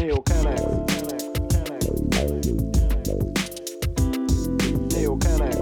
[0.00, 0.62] Neo Canex.
[5.18, 5.56] Canex.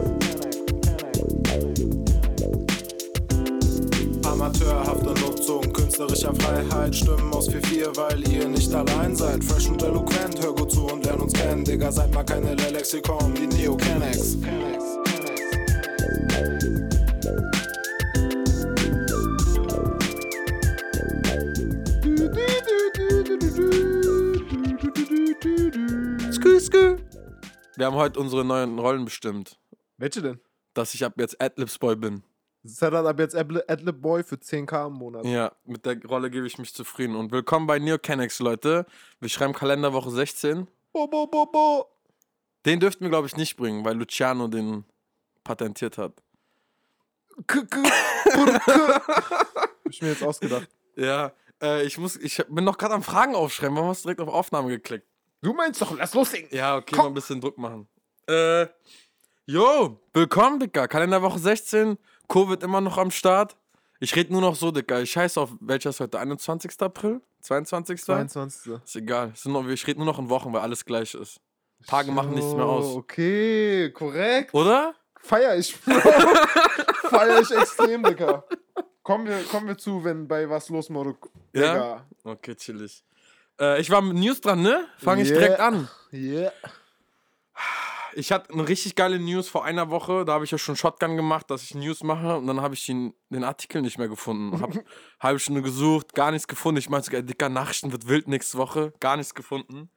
[4.24, 6.94] Amateurhafte Nutzung künstlerischer Freiheit.
[6.94, 9.42] Stimmen aus 4-4, weil ihr nicht allein seid.
[9.42, 11.64] Fresh und eloquent, hör gut zu und lern uns kennen.
[11.64, 14.34] Digga, seid mal keine Lexikon, die Neo Canex.
[14.34, 14.87] Skü,
[27.78, 29.56] Wir haben heute unsere neuen Rollen bestimmt.
[29.98, 30.40] Welche denn?
[30.74, 32.24] Dass ich ab jetzt Adlibs Boy bin.
[32.64, 35.24] Sedat ab jetzt Adli- Adlib Boy für 10k im Monat.
[35.24, 37.14] Ja, mit der Rolle gebe ich mich zufrieden.
[37.14, 38.84] Und willkommen bei Neocanex, Leute.
[39.20, 40.66] Wir schreiben Kalenderwoche 16.
[40.92, 41.86] Bo, bo, bo, bo.
[42.66, 44.84] Den dürften wir, glaube ich, nicht bringen, weil Luciano den
[45.44, 46.20] patentiert hat.
[47.46, 47.84] K k.
[48.66, 50.68] Hab ich mir jetzt ausgedacht.
[50.96, 51.30] Ja,
[51.62, 53.76] äh, ich muss, ich bin noch gerade am Fragen aufschreiben.
[53.76, 55.06] Warum hast du direkt auf Aufnahme geklickt?
[55.40, 56.48] Du meinst doch, lass loslegen.
[56.50, 57.04] Ja, okay, Komm.
[57.04, 57.88] mal ein bisschen Druck machen.
[58.28, 58.66] Äh,
[59.46, 60.88] jo, willkommen, Dicker.
[60.88, 61.96] Kalenderwoche 16.
[62.28, 63.56] Covid immer noch am Start.
[64.00, 65.00] Ich rede nur noch so, Dicker.
[65.00, 66.18] Ich scheiße auf, welcher ist heute?
[66.18, 66.72] 21.
[66.80, 67.20] April?
[67.42, 68.02] 22.
[68.02, 68.72] 22.
[68.84, 69.30] Ist egal.
[69.32, 71.40] Es sind noch, ich rede nur noch in Wochen, weil alles gleich ist.
[71.86, 72.96] Tage machen nichts mehr aus.
[72.96, 74.52] Okay, korrekt.
[74.52, 74.94] Oder?
[75.20, 75.94] Feier ich, Bro.
[77.10, 78.42] Feier ich extrem, Digga.
[79.04, 81.16] Kommen wir, kommen wir zu, wenn bei was los, Moro.
[81.52, 81.72] Ja?
[81.72, 82.06] Digga.
[82.24, 83.04] Okay, chillig.
[83.60, 84.86] Äh, ich war mit News dran, ne?
[84.98, 85.38] Fange ich Yeah.
[85.38, 85.88] direkt an.
[86.12, 86.52] Yeah.
[88.14, 90.24] Ich hatte eine richtig geile News vor einer Woche.
[90.24, 92.36] Da habe ich ja schon Shotgun gemacht, dass ich News mache.
[92.38, 94.60] Und dann habe ich den, den Artikel nicht mehr gefunden.
[94.60, 94.82] Habe
[95.20, 96.78] halbe Stunde gesucht, gar nichts gefunden.
[96.78, 98.92] Ich meinte, sogar, dicker Nachrichten wird wild nächste Woche.
[99.00, 99.90] Gar nichts gefunden.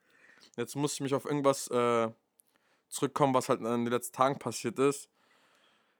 [0.57, 2.09] Jetzt muss ich mich auf irgendwas äh,
[2.89, 5.09] zurückkommen, was halt in den letzten Tagen passiert ist.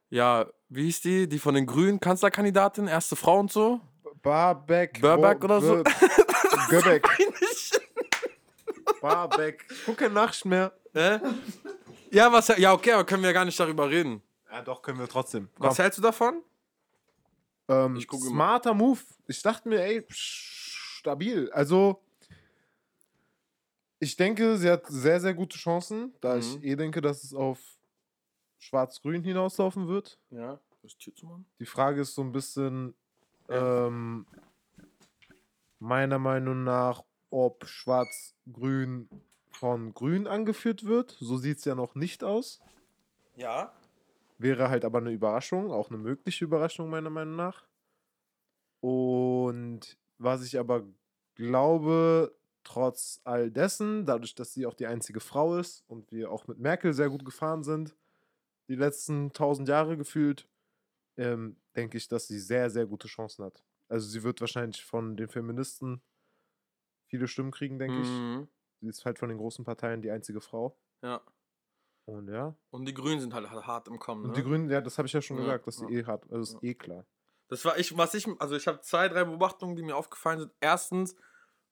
[0.09, 1.29] Ja, wie hieß die?
[1.29, 3.79] Die von den Grünen, Kanzlerkandidatin, erste Frau und so?
[4.21, 4.99] Barbeck.
[5.01, 5.83] Burbeck Bo- oder so?
[6.69, 7.07] Göbeck.
[9.01, 9.65] Barbeck.
[9.69, 10.71] Ich gucke keine Nachrichten mehr.
[10.93, 11.19] Hä?
[12.11, 14.21] Ja, was, ja, okay, aber können wir gar nicht darüber reden.
[14.51, 15.49] Ja, doch, können wir trotzdem.
[15.57, 16.41] Was hältst du davon?
[17.69, 18.31] Ähm, Ich gucke mal.
[18.31, 18.99] smarter Move.
[19.27, 21.49] Ich dachte mir, ey, stabil.
[21.53, 22.01] Also,
[23.99, 26.39] ich denke, sie hat sehr, sehr gute Chancen, da Mhm.
[26.39, 27.59] ich eh denke, dass es auf
[28.59, 30.19] Schwarz-Grün hinauslaufen wird.
[30.31, 30.59] Ja.
[30.83, 31.45] Was Tür zu machen?
[31.59, 32.93] Die Frage ist so ein bisschen,
[33.47, 33.89] Ja.
[35.81, 39.09] Meiner Meinung nach, ob Schwarz-Grün
[39.49, 41.17] von Grün angeführt wird.
[41.19, 42.61] So sieht es ja noch nicht aus.
[43.35, 43.73] Ja.
[44.37, 47.67] Wäre halt aber eine Überraschung, auch eine mögliche Überraschung meiner Meinung nach.
[48.79, 50.83] Und was ich aber
[51.35, 56.47] glaube, trotz all dessen, dadurch, dass sie auch die einzige Frau ist und wir auch
[56.47, 57.95] mit Merkel sehr gut gefahren sind,
[58.67, 60.47] die letzten tausend Jahre gefühlt,
[61.17, 63.63] ähm, denke ich, dass sie sehr, sehr gute Chancen hat.
[63.91, 66.01] Also sie wird wahrscheinlich von den Feministen
[67.07, 68.07] viele Stimmen kriegen, denke ich.
[68.07, 68.47] Mhm.
[68.79, 70.77] Sie ist halt von den großen Parteien die einzige Frau.
[71.01, 71.21] Ja.
[72.05, 72.55] Und ja.
[72.69, 74.23] Und die Grünen sind halt hart im Kommen.
[74.23, 74.35] Und Ne?
[74.37, 75.99] die Grünen, ja, das habe ich ja schon Ja, gesagt, dass sie ja.
[76.01, 76.23] eh hat.
[76.31, 77.05] Also ist eh klar.
[77.49, 80.53] Das war ich, was ich, also ich habe zwei, drei Beobachtungen, die mir aufgefallen sind.
[80.61, 81.15] Erstens,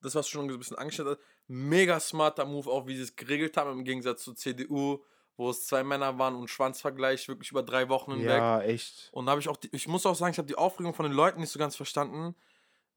[0.02, 3.56] das, was schon ein bisschen angestellt hat, mega smarter Move, auch wie sie es geregelt
[3.56, 5.02] haben, im Gegensatz zur CDU,
[5.40, 8.28] wo es zwei Männer waren und Schwanzvergleich wirklich über drei Wochen hinweg.
[8.28, 9.08] Ja, echt.
[9.12, 11.06] Und da habe ich auch, die, ich muss auch sagen, ich habe die Aufregung von
[11.06, 12.34] den Leuten nicht so ganz verstanden.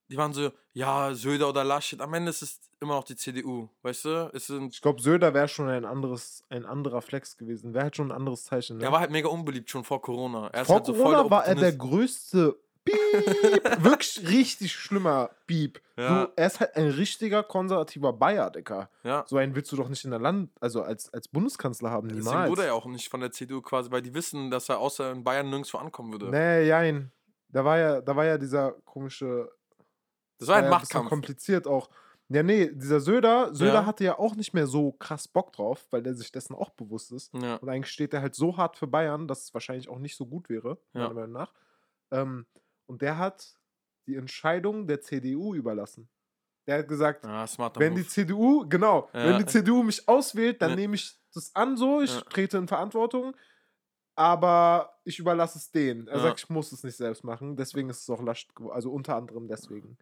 [0.10, 2.02] Die waren so, ja, Söder oder Laschet.
[2.02, 4.32] Am Ende ist es immer noch die CDU, weißt du?
[4.34, 7.74] Es sind, Ich glaube, Söder wäre schon ein anderes, ein anderer Flex gewesen.
[7.74, 8.78] Wäre halt schon ein anderes Zeichen.
[8.78, 8.84] Ne?
[8.84, 10.48] er war halt mega unbeliebt schon vor Corona.
[10.48, 12.58] Er ist Vor halt so Corona war er der größte
[12.94, 13.64] Piep.
[13.84, 15.82] Wirklich richtig schlimmer Piep.
[15.98, 16.26] Ja.
[16.26, 18.90] Du, er ist halt ein richtiger konservativer Bayer, Dicker.
[19.04, 19.24] Ja.
[19.28, 22.26] So einen willst du doch nicht in der Land, also als, als Bundeskanzler haben, Deswegen
[22.28, 22.50] niemals.
[22.50, 25.12] wurde er ja auch nicht von der CDU quasi, weil die wissen, dass er außer
[25.12, 26.30] in Bayern nirgendwo ankommen würde.
[26.30, 27.12] Nee, jein.
[27.50, 29.52] Da war ja, da war ja dieser komische
[30.40, 31.10] das war ein ja bisschen Machtkampf.
[31.10, 31.90] kompliziert auch.
[32.30, 33.86] Ja, nee, dieser Söder, Söder Ja.
[33.86, 37.12] hatte ja auch nicht mehr so krass Bock drauf, weil der sich dessen auch bewusst
[37.12, 37.32] ist.
[37.36, 37.58] Ja.
[37.58, 40.26] Und eigentlich steht er halt so hart für Bayern, dass es wahrscheinlich auch nicht so
[40.26, 41.02] gut wäre, Ja.
[41.02, 41.54] meiner Meinung nach.
[42.12, 42.46] Ähm,
[42.86, 43.58] und der hat
[44.08, 46.10] die Entscheidung der CDU überlassen.
[46.68, 48.04] Der hat gesagt, smarter wenn Move.
[48.04, 49.26] die CDU, genau, Ja.
[49.26, 50.76] wenn die CDU mich auswählt, dann Ja.
[50.78, 52.22] nehme ich das an so, ich Ja.
[52.22, 53.36] trete in Verantwortung,
[54.16, 56.08] aber ich überlasse es denen.
[56.08, 58.92] Er sagt, ich muss es nicht selbst machen, deswegen ist es auch Laschet, gewo- also
[58.92, 59.98] unter anderem deswegen.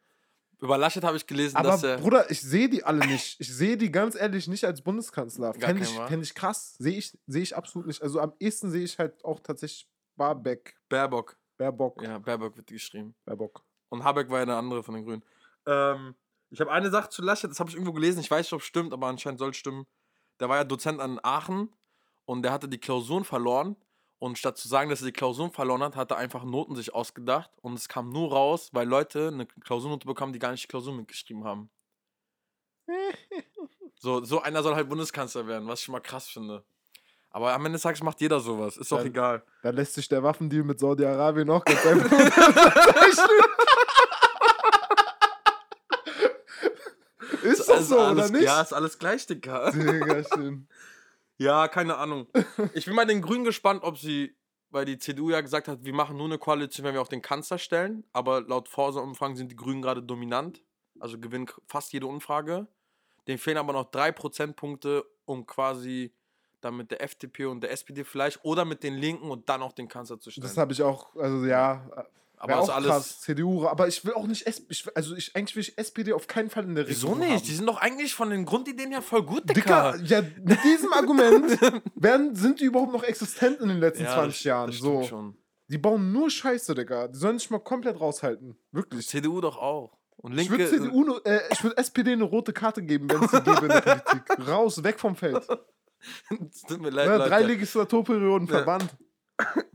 [0.60, 1.98] Über Laschet habe ich gelesen, Aber dass er.
[1.98, 3.40] Bruder, ich sehe die alle nicht.
[3.40, 5.56] Ich sehe die ganz ehrlich nicht als Bundeskanzler.
[5.56, 6.76] Fände ich, fänd ich krass.
[6.78, 8.04] Sehe ich, seh ich absolut nicht.
[8.04, 11.40] Also am ehesten sehe ich halt auch tatsächlich Barbeck, Baerbock.
[11.62, 13.14] Baerbock, Ja, Baerbock wird geschrieben.
[13.24, 13.64] Baerbock.
[13.90, 15.24] Und Habeck war ja der andere von den Grünen.
[15.68, 16.16] Ähm,
[16.50, 18.62] ich habe eine Sache zu Laschet, das habe ich irgendwo gelesen, ich weiß nicht, ob
[18.62, 19.86] es stimmt, aber anscheinend soll es stimmen.
[20.40, 21.70] Der war ja Dozent an Aachen
[22.26, 23.76] und der hatte die Klausuren verloren.
[24.18, 26.96] Und statt zu sagen, dass er die Klausuren verloren hat, hat er einfach Noten sich
[26.96, 27.52] ausgedacht.
[27.62, 30.94] Und es kam nur raus, weil Leute eine Klausurnote bekommen, die gar nicht die Klausur
[30.94, 31.70] mitgeschrieben haben.
[34.04, 36.66] So, so einer soll halt Bundeskanzler werden, was ich schon mal krass finde.
[37.32, 38.76] Aber am Ende des Tages macht jeder sowas.
[38.78, 39.42] Ist doch egal.
[39.64, 42.12] Da lässt sich der Waffendeal mit Saudi-Arabien auch ganz einfach.
[47.44, 48.44] Ist Also so, alles, oder nicht?
[48.46, 49.72] Ja, ist alles gleich, Digga.
[49.72, 50.68] Digga, schön.
[51.38, 52.28] Ja, keine Ahnung.
[52.76, 54.36] Ich bin bei den Grünen gespannt, ob sie,
[54.70, 57.24] weil die CDU ja gesagt hat, wir machen nur eine Koalition, wenn wir auch den
[57.24, 58.04] Kanzler stellen.
[58.14, 60.62] Aber laut Forsa-Umfragen sind die Grünen gerade dominant.
[61.00, 62.68] Also gewinnen fast jede Umfrage.
[63.28, 66.14] Denen fehlen aber noch drei Prozentpunkte, um quasi
[66.62, 69.72] dann mit der FDP und der SPD vielleicht oder mit den Linken und dann auch
[69.74, 70.44] den Kanzler zu stellen.
[70.48, 71.86] Das habe ich auch, also ja,
[72.38, 72.88] aber aber ist auch alles.
[72.90, 76.26] krass, CDU, aber ich will auch nicht, ich, also ich, eigentlich will ich SPD auf
[76.28, 77.46] keinen Fall in der Wieso Regierung nicht?
[77.46, 77.58] Die haben.
[77.58, 79.94] sind doch eigentlich von den Grundideen her voll gut, Dicker.
[79.94, 81.60] Dicker, ja, mit diesem Argument
[81.96, 84.72] werden, sind die überhaupt noch existent in den letzten Ja, 20 das- Jahren.
[84.72, 85.04] das So.
[85.04, 85.38] schon.
[85.68, 87.08] Die bauen nur Scheiße, Digga.
[87.08, 88.58] Die sollen sich mal komplett raushalten.
[88.72, 89.08] Wirklich.
[89.08, 89.98] CDU doch auch.
[90.18, 90.70] Und Ich Linke.
[90.72, 93.68] würde nur- äh, ich würde SPD eine rote Karte geben, wenn es sie gäbe in
[93.70, 94.24] der Politik.
[94.48, 95.48] Raus, weg vom Feld.
[96.68, 97.30] Tut mir leid, Ja, Leute.
[97.30, 98.54] drei Legislaturperioden Ja.
[98.56, 98.90] verbannt.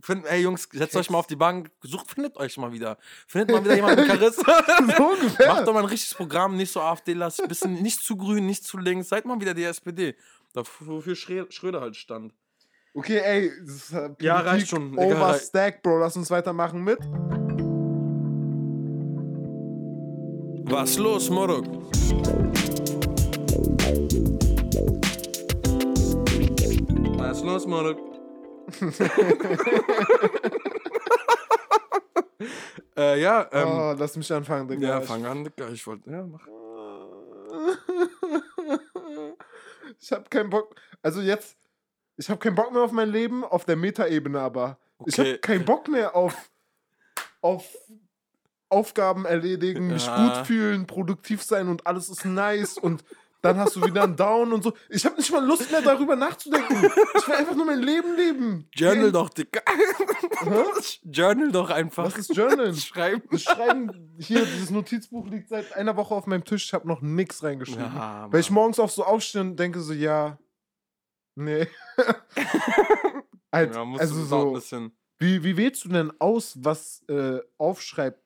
[0.01, 2.99] Find, ey Jungs, setzt euch mal auf die Bank, sucht, findet euch mal wieder.
[3.27, 4.55] Findet mal wieder jemanden mit Charisma.
[4.97, 5.49] so ungefähr.
[5.49, 8.79] Macht doch mal ein richtiges Programm, nicht so AfD-lastig, bisschen nicht zu grün, nicht zu
[8.79, 9.09] links.
[9.09, 10.15] Seid mal wieder die SPD.
[10.55, 12.33] Wofür Schrö- Schröder halt stand.
[12.95, 13.51] Okay, ey.
[13.61, 14.97] Das ist, äh, Ja, Politik reicht schon.
[14.97, 15.99] Overstack, Bro.
[15.99, 16.99] Lass uns weitermachen mit.
[20.69, 21.67] Was los, Morok?
[27.45, 27.99] Morok?
[32.97, 34.89] äh, ja, ähm, oh, lass mich anfangen, Digga.
[34.89, 35.69] ja, Ich- fang an, Digga.
[35.71, 36.47] Ich wollte, ja, mach.
[39.99, 40.75] Ich habe keinen Bock.
[41.01, 41.57] Also jetzt,
[42.17, 44.79] ich habe keinen Bock mehr auf mein Leben, auf der Metaebene aber.
[45.07, 45.39] Ich habe Okay.
[45.39, 46.51] keinen Bock mehr auf,
[47.41, 47.65] auf
[48.69, 50.37] Aufgaben erledigen, mich Ja.
[50.37, 53.05] gut fühlen, produktiv sein und alles ist nice und
[53.43, 54.73] dann hast du wieder einen Down und so.
[54.89, 56.91] Ich habe nicht mal Lust mehr darüber nachzudenken.
[57.17, 58.69] Ich will einfach nur mein Leben leben.
[58.75, 59.61] Journal doch, Digga.
[61.05, 62.05] Journal doch einfach.
[62.05, 62.75] Was ist Journal?
[62.75, 63.39] Schreiben.
[63.39, 66.65] Schreiben, hier, dieses Notizbuch liegt seit einer Woche auf meinem Tisch.
[66.67, 67.85] Ich habe noch nichts reingeschrieben.
[67.85, 70.39] Ja, Weil ich morgens auch so aufstehe und denke so, ja,
[71.37, 71.69] nee.
[73.53, 74.97] halt, ja, also so ein so, bisschen.
[75.19, 78.26] wie, wie wählst du denn aus, was äh, Aufschreib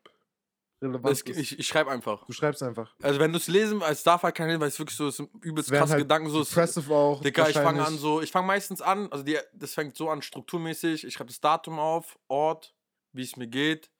[0.82, 1.36] relevant Es, ist?
[1.38, 2.24] ich ich schreibe einfach.
[2.26, 2.94] du schreibst einfach.
[3.02, 5.20] Also wenn du es lesen, es darf halt kein Lesen, weil es wirklich so ist,
[5.42, 6.40] übelst krasse halt Gedanken so.
[6.40, 7.20] ist- Impressive auch.
[7.22, 10.22] Digga, ich fange an so, ich fange meistens an, also die, das fängt so an,
[10.22, 12.74] strukturmäßig, ich schreibe das Datum auf, Ort,
[13.12, 13.90] wie es mir geht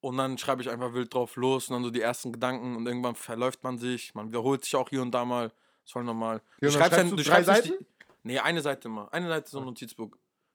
[0.00, 2.86] und dann schreibe ich einfach wild drauf los und dann so die ersten Gedanken und
[2.86, 5.56] irgendwann verläuft man sich, man wiederholt sich auch hier und da mal, das
[5.86, 6.42] ist voll normal.
[6.60, 7.68] Ja, und dann schreibst du drei schreibst Seiten?
[7.80, 7.86] Die,
[8.22, 10.10] nee, eine Seite immer, eine Seite so ein Notizbuch,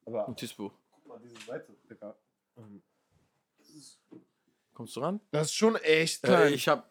[0.06, 0.72] Aber Notizbuch.
[0.92, 2.16] guck mal, diese Seite, Digga.
[4.80, 5.20] Kommst du ran?
[5.32, 6.54] Das ist schon echt Äh, klein.
[6.54, 6.84] ich habe,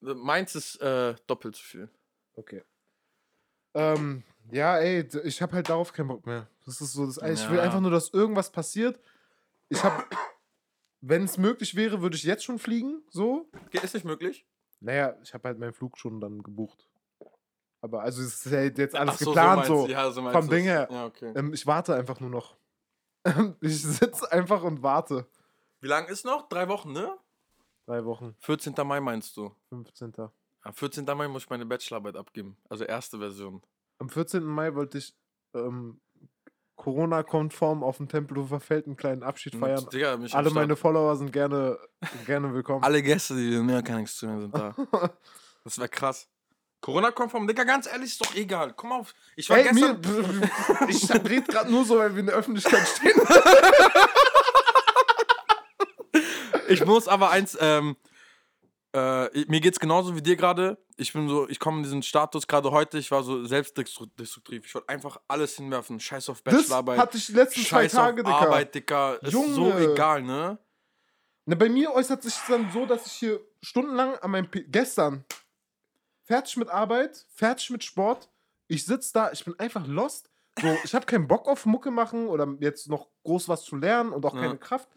[0.00, 1.90] meins ist äh, doppelt so viel.
[2.36, 2.64] okay.
[3.74, 6.48] Ähm, ja, ey, ich habe halt darauf keinen Bock mehr.
[6.64, 7.64] Das ist so das Ich will Ja.
[7.64, 8.98] einfach nur, dass irgendwas passiert.
[9.68, 10.04] Ich habe,
[11.02, 13.50] wenn es möglich wäre, würde ich jetzt schon fliegen, so.
[13.68, 14.46] Geht, ist nicht möglich?
[14.80, 16.88] Naja, ich habe halt meinen Flug schon dann gebucht.
[17.82, 19.86] Aber also es ist ja jetzt alles so, geplant so.
[19.86, 20.48] du, Ja, so vom.
[20.48, 20.88] Ding her.
[20.90, 21.30] Ja, okay.
[21.36, 22.56] Ähm, ich warte einfach nur noch.
[23.60, 25.26] ich sitze einfach und warte.
[25.80, 26.48] Wie lange ist noch?
[26.48, 27.14] Drei Wochen, ne?
[27.86, 28.74] Drei Wochen, 14.
[28.84, 29.54] Mai meinst du?
[29.68, 30.14] 15.
[30.62, 31.04] Am 14.
[31.04, 32.56] Mai muss ich meine Bachelorarbeit abgeben.
[32.68, 33.62] Also erste Version.
[33.98, 34.42] Am 14.
[34.42, 35.14] Mai wollte ich
[35.54, 36.00] ähm,
[36.76, 39.86] Corona-konform auf dem Tempelhofer Feld einen kleinen Abschied feiern.
[39.92, 41.78] Digga, Alle meine Follower sind gerne,
[42.26, 42.82] gerne willkommen.
[42.82, 44.74] Alle Gäste, die mir kann nichts zu hören, sind da.
[45.64, 46.28] Das wäre krass.
[46.82, 48.74] Corona-konform, Digga, ganz ehrlich, ist doch egal.
[48.74, 49.14] Komm auf.
[49.36, 50.50] Ich war Ey, mir, gestern.
[50.88, 53.16] ich rede gerade nur so, weil wir in der Öffentlichkeit stehen.
[56.68, 57.96] Ich muss aber eins, ähm,
[58.94, 60.78] äh, mir geht's genauso wie dir gerade.
[60.96, 64.64] Ich bin so, ich komme in diesen Status gerade heute, ich war so selbstdestruktiv.
[64.66, 65.98] Ich wollte einfach alles hinwerfen.
[65.98, 66.98] Scheiß auf Das Bachelorarbeit.
[66.98, 68.38] hatte ich die letzten zwei Scheiß Tage, auf Dicker.
[68.46, 69.22] Arbeit, Dicker.
[69.22, 69.92] Ist so Junge.
[69.92, 70.58] egal, ne?
[71.46, 75.24] Na, bei mir äußert sich dann so, dass ich hier stundenlang an meinem P gestern
[76.22, 78.30] fertig mit Arbeit, fertig mit Sport.
[78.68, 80.30] Ich sitze da, ich bin einfach lost.
[80.62, 84.12] So, ich habe keinen Bock auf Mucke machen oder jetzt noch groß was zu lernen
[84.12, 84.40] und auch Ja.
[84.42, 84.88] keine Kraft.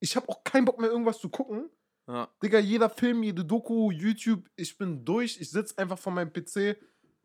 [0.00, 1.68] Ich habe auch keinen Bock mehr irgendwas zu gucken.
[2.08, 2.28] Ja.
[2.42, 5.40] Digga, jeder Film, jede Doku, YouTube, ich bin durch.
[5.40, 6.76] Ich sitze einfach vor meinem PC,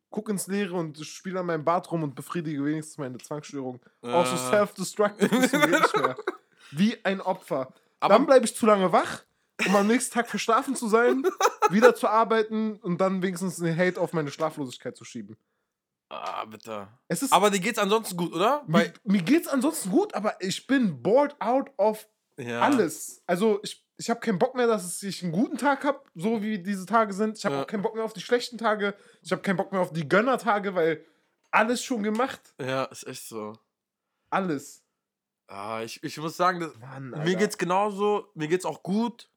[0.10, 3.80] gucke ins Leere und spiele an meinem Bad rum und befriedige wenigstens meine Zwangsstörung.
[4.02, 4.50] Auch so Äh.
[4.52, 5.30] self-destructive.
[6.72, 7.74] Wie ein Opfer.
[8.00, 9.24] Aber- dann bleibe ich zu lange wach,
[9.66, 11.24] um am nächsten Tag verschlafen zu sein,
[11.72, 15.38] wieder zu arbeiten und dann wenigstens den Hate auf meine Schlaflosigkeit zu schieben.
[16.10, 16.88] Ah, bitte.
[17.32, 18.64] Aber dir geht's ansonsten gut, oder?
[18.68, 22.62] mir, mir geht's ansonsten gut, aber ich bin bored out of ja.
[22.62, 23.22] alles.
[23.26, 26.60] Also ich ich habe keinen Bock mehr, dass ich einen guten Tag habe, so wie
[26.60, 27.38] diese Tage sind.
[27.38, 27.62] Ich habe Ja.
[27.64, 28.94] auch keinen Bock mehr auf die schlechten Tage.
[29.22, 31.06] Ich habe keinen Bock mehr auf die Gönnertage, weil
[31.52, 32.42] alles schon gemacht.
[32.60, 33.58] Ja, ist echt so.
[34.30, 34.84] Alles.
[35.48, 39.30] Ah, ich, ich muss sagen, das, Mann, mir geht's genauso, mir geht's auch gut,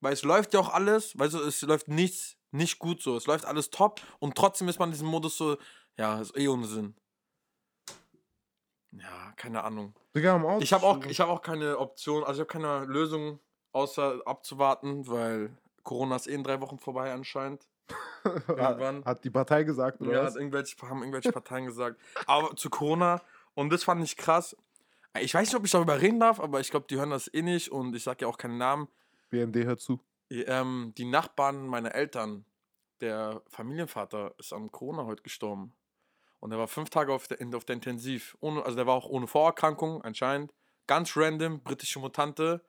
[0.00, 3.26] weil es läuft ja auch alles, weißt du, es läuft nichts nicht gut so, es
[3.26, 5.56] läuft alles top und trotzdem ist man in diesem Modus so,
[5.98, 6.94] ja, ist eh ohne Sinn.
[8.96, 9.94] Ja, keine Ahnung.
[10.14, 10.62] Digga, am Auto.
[10.62, 13.40] Ich habe auch, ich hab auch keine Option, also ich habe keine Lösung,
[13.72, 15.50] außer abzuwarten, weil
[15.82, 17.66] Corona ist eh in drei Wochen vorbei anscheinend.
[18.48, 19.04] irgendwann.
[19.04, 20.36] Hat die Partei gesagt, oder Ja, was?
[20.36, 22.00] irgendwelche, haben irgendwelche Parteien gesagt.
[22.26, 23.20] Aber zu Corona,
[23.54, 24.56] und das fand ich krass.
[25.20, 27.42] Ich weiß nicht, ob ich darüber reden darf, aber ich glaube, die hören das eh
[27.42, 28.88] nicht und ich sage ja auch keinen Namen.
[29.30, 30.00] BND hört zu.
[30.30, 32.44] Ähm, die Nachbarn meiner Eltern,
[33.00, 35.72] der Familienvater, ist an Corona heute gestorben.
[36.44, 38.36] Und er war fünf Tage auf der, auf der Intensiv.
[38.40, 40.52] Ohne, also der war auch ohne Vorerkrankung anscheinend.
[40.86, 42.62] Ganz random, britische Mutante.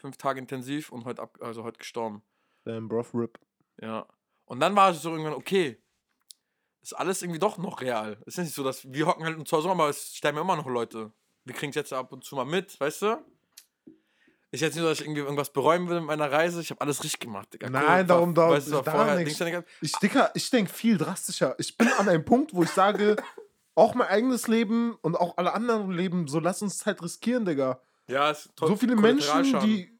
[0.00, 2.24] Fünf Tage intensiv und heute, ab, also heute gestorben.
[2.64, 3.38] Damn, Bro, RIP.
[3.80, 4.08] Ja.
[4.46, 5.80] Und dann war es so irgendwann, okay,
[6.80, 8.20] ist alles irgendwie doch noch real.
[8.26, 10.66] Es ist nicht so, dass wir hocken halt zu Hause, aber es sterben immer noch
[10.66, 11.12] Leute.
[11.44, 13.24] Wir kriegen es jetzt ab und zu mal mit, weißt du?
[14.54, 16.60] Ich jetzt nicht, dass ich irgendwie irgendwas bereuen will mit meiner Reise.
[16.60, 17.70] Ich habe alles richtig gemacht, Digga.
[17.70, 19.38] Nein, darum- darum- weißt du, war da vorher, nicht.
[19.40, 21.54] Ja Ich, Dicker, ich denke viel drastischer.
[21.58, 23.16] Ich bin an einem Punkt, wo ich sage,
[23.74, 27.80] auch mein eigenes Leben und auch alle anderen Leben, so lass uns Zeit riskieren, Digga.
[28.08, 28.68] Ja, ist toll.
[28.68, 29.90] so viele Menschen, die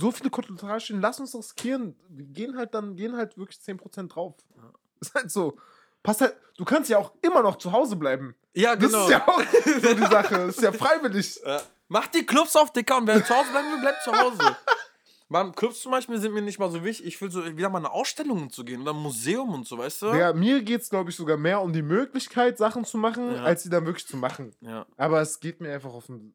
[0.00, 1.94] so viele Kollateralschäden, lass uns riskieren.
[2.08, 4.34] Wir gehen halt dann, gehen halt wirklich 10% drauf.
[5.00, 5.56] Ist halt so.
[6.02, 8.34] Passt halt, du kannst ja auch immer noch zu Hause bleiben.
[8.54, 9.04] Ja, Das genau.
[9.04, 9.40] ist ja auch
[9.82, 10.46] so die Sache.
[10.46, 11.38] Das ist ja freiwillig.
[11.44, 11.60] Ja.
[11.88, 14.38] Mach die Clubs auf, Dicker, und wer zu Hause bleiben will, bleibt zu Hause.
[15.30, 17.06] Beim Clubs zum Beispiel sind mir nicht mal so wichtig.
[17.06, 20.02] Ich will so wieder mal eine Ausstellung zu gehen oder ein Museum und so, weißt
[20.02, 20.06] du?
[20.14, 23.42] Ja, mir geht es, glaube ich, sogar mehr um die Möglichkeit, Sachen zu machen, Ja.
[23.44, 24.54] als sie dann wirklich zu machen.
[24.62, 24.86] Ja.
[24.96, 26.34] Aber es geht mir einfach auf den.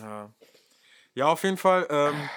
[0.00, 0.32] Ja.
[1.14, 2.28] Ja, auf jeden Fall, ähm,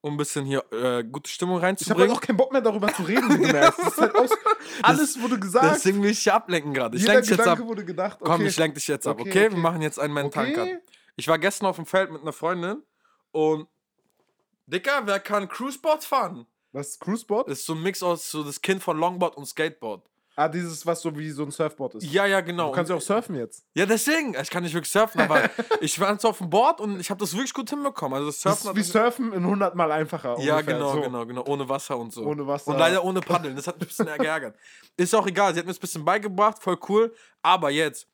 [0.00, 2.08] um ein bisschen hier äh, gute Stimmung Ich habe reinzubringen.
[2.10, 4.30] halt auch keinen Bock mehr darüber zu reden, halt aus,
[4.82, 5.76] alles wurde gesagt.
[5.76, 6.96] Deswegen will ich dich ablenken gerade.
[6.96, 7.58] Ich jeder lenk dich jetzt ab.
[7.86, 8.18] Gedacht.
[8.22, 9.46] Komm, okay, ich lenk dich jetzt ab, Okay, okay?
[9.46, 9.54] okay.
[9.56, 10.78] Wir machen jetzt einen mentalen okay.
[11.16, 12.82] Ich war gestern auf dem Feld mit einer Freundin
[13.32, 13.66] und
[14.66, 16.46] Dicker, wer kann Cruiseboard fahren?
[16.72, 17.48] Was ist Cruiseboard?
[17.48, 20.02] Das ist so ein Mix aus so das Kind von Longboard und Skateboard.
[20.38, 22.04] Ah, dieses, was so wie so ein Surfboard ist.
[22.04, 22.68] Ja, ja, genau.
[22.68, 23.66] Du kannst ja auch surfen jetzt.
[23.74, 24.36] Ja, deswegen.
[24.40, 27.18] Ich kann nicht wirklich surfen, aber ich war jetzt auf dem Board und ich habe
[27.18, 28.14] das wirklich gut hinbekommen.
[28.14, 30.38] Also das Das Surfen ist wie Surfen in 100 Mal einfacher.
[30.38, 30.74] Ja, ungefähr.
[30.74, 31.00] genau, so.
[31.00, 31.44] genau, genau.
[31.44, 32.24] Ohne Wasser und so.
[32.24, 32.70] Ohne Wasser.
[32.70, 33.56] Und leider ohne Paddeln.
[33.56, 34.56] Das hat mich ein bisschen geärgert.
[34.96, 35.54] Ist auch egal.
[35.54, 36.62] Sie hat mir das ein bisschen beigebracht.
[36.62, 37.12] Voll cool.
[37.42, 38.06] Aber jetzt,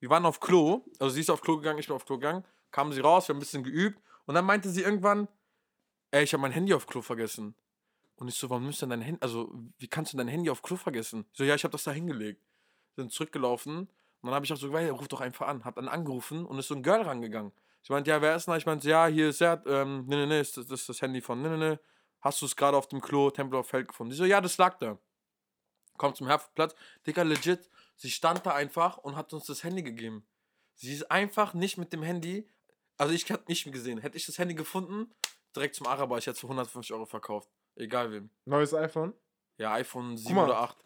[0.00, 0.84] wir waren auf Klo.
[0.98, 2.44] Also sie ist auf Klo gegangen, ich bin auf Klo gegangen.
[2.72, 3.98] Kamen sie raus, wir haben ein bisschen geübt.
[4.26, 5.28] Und dann meinte sie irgendwann,
[6.10, 7.54] ey, ich habe mein Handy auf Klo vergessen.
[8.20, 10.50] Und ich so, warum nimmst du denn dein Handy, also wie kannst du dein Handy
[10.50, 11.24] auf Klo vergessen?
[11.32, 12.44] Ich so, ja, ich habe das da hingelegt.
[12.94, 13.78] Sind zurückgelaufen.
[13.78, 13.88] Und
[14.22, 15.64] dann habe ich auch so hey, ruf doch einfach an.
[15.64, 17.50] Hab dann angerufen und ist so ein Girl rangegangen.
[17.82, 18.58] Ich meinte, ja, wer ist denn da?
[18.58, 19.64] Ich meinte, ja, hier ist er.
[19.66, 21.78] Ähm, nee, nee, ist das, das ist das Handy von, nee, nee, nee.
[22.20, 24.10] Hast du es gerade auf dem Klo, Tempelhofer Feld gefunden?
[24.10, 24.98] Die so, ja, das lag da.
[25.96, 26.74] Kommt zum Hafenplatz.
[27.06, 30.26] Digga, legit, sie stand da einfach und hat uns das Handy gegeben.
[30.74, 32.46] Sie ist einfach nicht mit dem Handy,
[32.98, 33.96] also ich hab nicht gesehen.
[33.96, 35.10] Hätte ich das Handy gefunden,
[35.56, 37.48] direkt zum Araber, ich hätte es für 150 Euro verkauft.
[37.80, 38.30] Egal wem.
[38.44, 39.14] Neues iPhone.
[39.56, 40.44] Ja, iPhone 7 mal.
[40.44, 40.76] oder 8.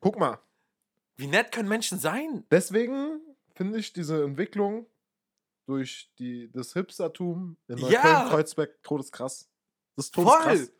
[0.00, 0.38] Guck mal.
[1.16, 2.44] Wie nett können Menschen sein?
[2.50, 3.20] Deswegen
[3.54, 4.86] finde ich diese Entwicklung
[5.66, 8.02] durch die, das Hipstertum in Ja.
[8.02, 9.48] Neukölln-Kreuzberg todeskrass.
[9.96, 10.24] Das ist Voll.
[10.24, 10.72] todeskrass.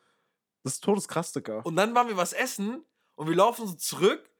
[0.64, 1.60] Das ist todeskrass, Digga.
[1.60, 4.30] Und dann waren wir was essen und wir laufen so zurück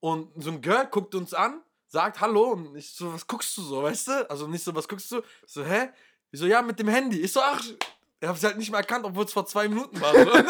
[0.00, 3.62] und so ein Girl guckt uns an, sagt Hallo und ich so, was guckst du
[3.62, 4.30] so, weißt du?
[4.30, 5.18] Also nicht so, was guckst du?
[5.46, 5.90] Ich so, hä?
[6.30, 7.20] Ich so, ja, mit dem Handy.
[7.20, 7.62] Ich so, ach,
[8.20, 10.12] ich hab's halt nicht mehr erkannt, obwohl es vor zwei Minuten war.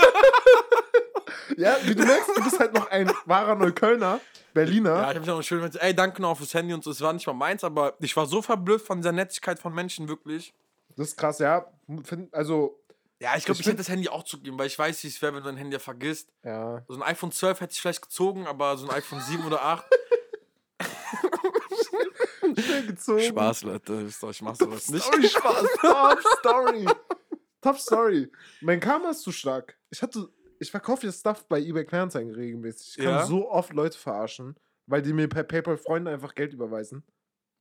[1.57, 4.21] Ja, wie du merkst, du bist halt noch ein wahrer Neuköllner,
[4.55, 4.91] Berliner.
[4.95, 6.93] ja, ich hab mich auch schön gesagt, ey, danke noch fürs Handy und so.
[6.93, 10.09] Es war nicht mal meins, aber ich war so verblüfft von dieser Nettigkeit von Menschen,
[10.09, 10.55] wirklich.
[10.97, 11.67] Das ist krass, ja.
[12.31, 12.79] Also,
[13.19, 15.35] Ja, ich glaube, Ich hätte das Handy auch zugeben, weil ich weiß, wie es wäre,
[15.35, 16.29] wenn du dein Handy vergisst.
[16.45, 16.81] ja.
[16.87, 19.85] So ein iPhone 12 hätte ich vielleicht gezogen, aber so ein iPhone 7 oder 8.
[22.59, 23.21] Schnell gezogen.
[23.23, 23.95] Spaß, Leute.
[23.95, 25.03] ihr, Ich mach sowas nicht.
[25.05, 25.65] Story Spaß.
[25.81, 26.87] Top Story.
[27.61, 28.31] Top Story.
[28.61, 29.79] Mein Karma ist zu stark.
[29.91, 30.29] Ich hatte,
[30.61, 32.99] ich verkaufe jetzt Stuff bei eBay Kleinanzeigen regelmäßig.
[32.99, 33.27] Ich kann Ja?
[33.27, 37.03] so oft Leute verarschen, weil die mir per PayPal Freunde einfach Geld überweisen.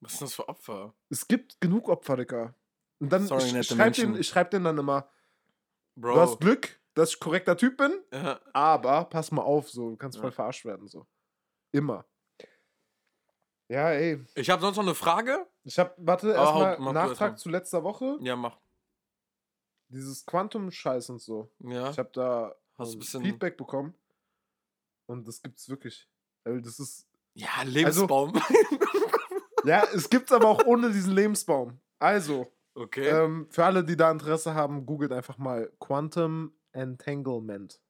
[0.02, 0.94] Was ist das für Opfer?
[1.10, 2.54] Es gibt genug Opfer, Digga.
[3.00, 5.10] Und dann Sorry, ich, ich schreibe denen, ich schreib denen dann immer,
[5.96, 6.14] Bro.
[6.14, 8.40] du hast Glück, dass ich korrekter Typ bin, Ja.
[8.54, 10.22] aber pass mal auf, so, du kannst Ja.
[10.22, 11.08] voll verarscht werden, so.
[11.72, 12.06] Immer.
[13.70, 14.24] Ja, ey.
[14.36, 15.46] Ich habe sonst noch eine Frage.
[15.64, 18.18] Ich hab, warte, haut- erstmal Nachtrag zu letzter Woche.
[18.22, 18.58] Ja, mach.
[19.90, 21.50] Dieses Quantum-Scheiß und so.
[21.60, 21.90] Ja.
[21.90, 22.56] Ich habe da
[22.98, 23.94] bisschen- Feedback bekommen.
[25.06, 26.08] Und das gibt's wirklich.
[26.44, 27.08] Also das ist.
[27.34, 28.34] Ja, Lebensbaum.
[29.64, 31.80] Ja, es gibt's aber auch ohne diesen Lebensbaum.
[32.00, 33.08] Also, Okay.
[33.08, 37.82] Ähm, für alle, die da Interesse haben, googelt einfach mal Quantum Entanglement.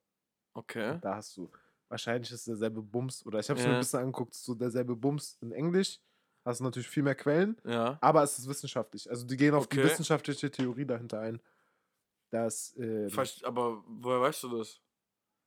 [0.54, 0.98] okay.
[1.02, 1.52] Da hast du.
[1.90, 3.78] Wahrscheinlich ist derselbe Bums, oder ich habe es mir Ja.
[3.78, 6.00] ein bisschen angeguckt, so derselbe Bums in Englisch.
[6.46, 7.98] Hast natürlich viel mehr Quellen, Ja.
[8.02, 9.10] aber es ist wissenschaftlich.
[9.10, 9.88] Also die gehen auf die Okay.
[9.90, 11.42] wissenschaftliche Theorie dahinter ein.
[12.30, 13.10] Dass, ähm,
[13.44, 14.82] Aber woher weißt du das?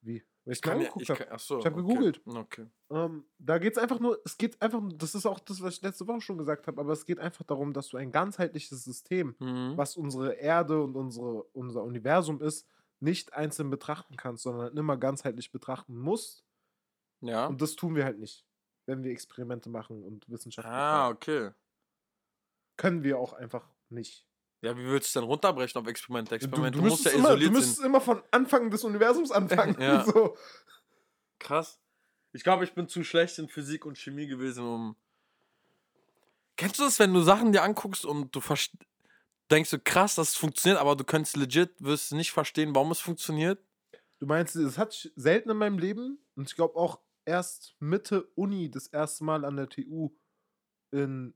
[0.03, 0.25] wie?
[0.47, 1.31] Weil ich Kann ja, angeguckt ich habe.
[1.31, 1.83] ach so, Ich hab okay.
[1.87, 2.23] gegoogelt.
[2.25, 2.67] Okay.
[2.91, 5.83] Ähm, da geht es einfach nur, es geht einfach, das ist auch das, was ich
[5.83, 9.37] letzte Woche schon gesagt habe, aber es geht einfach darum, dass du ein ganzheitliches System,
[9.39, 9.77] Mhm.
[9.77, 12.67] was unsere Erde und unsere, unser Universum ist,
[13.01, 16.45] nicht einzeln betrachten kannst, sondern immer ganzheitlich betrachten musst.
[17.21, 17.47] Ja.
[17.47, 18.47] Und das tun wir halt nicht,
[18.87, 21.51] wenn wir Experimente machen und Wissenschaft Ah, betreiben.
[21.53, 21.55] okay.
[22.79, 24.27] Können wir auch einfach nicht.
[24.63, 26.31] Ja, wie willst du denn runterbrechen auf Experimente?
[26.31, 27.87] Du, Experimente du, muss müsstest ja immer, du isoliert müsstest sein.
[27.87, 29.77] immer von Anfang des Universums anfangen.
[29.81, 30.05] Ja.
[30.07, 30.37] so.
[31.39, 31.81] Krass.
[32.33, 34.97] Ich glaube, ich bin zu schlecht in Physik und Chemie gewesen, um.
[36.57, 38.41] Kennst du das, wenn du Sachen dir anguckst und du
[39.51, 43.59] denkst du, krass, das funktioniert, aber du könntest legit, wirst nicht verstehen, warum es funktioniert?
[44.19, 48.71] Du meinst, hatte ich selten in meinem Leben und ich glaube auch erst Mitte Uni
[48.71, 50.11] das erste Mal an der TU
[50.91, 51.35] in,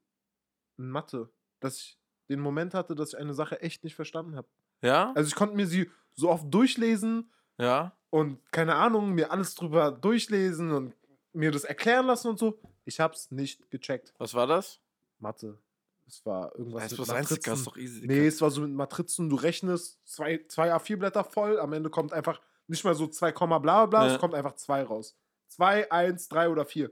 [0.77, 4.49] in Mathe, dass ich den Moment hatte, dass ich eine Sache echt nicht verstanden habe.
[4.83, 5.13] Ja?
[5.15, 7.97] Also ich konnte mir sie so oft durchlesen Ja?
[8.11, 10.95] und keine Ahnung, mir alles drüber durchlesen und
[11.33, 12.61] mir das erklären lassen und so.
[12.85, 14.13] Ich hab's nicht gecheckt.
[14.19, 14.81] Was war das?
[15.19, 15.59] Mathe.
[16.07, 17.65] Es war irgendwas mit was Einziges, ist Matrizen.
[17.65, 18.07] doch easy.
[18.07, 22.13] Nee, es war so mit Matrizen, du rechnest zwei, zwei A4-Blätter voll, am Ende kommt
[22.13, 24.15] einfach nicht mal so 2, Komma bla bla bla, Ja.
[24.15, 25.17] es kommt einfach 2 raus.
[25.49, 26.91] 2, 1, 3 oder 4.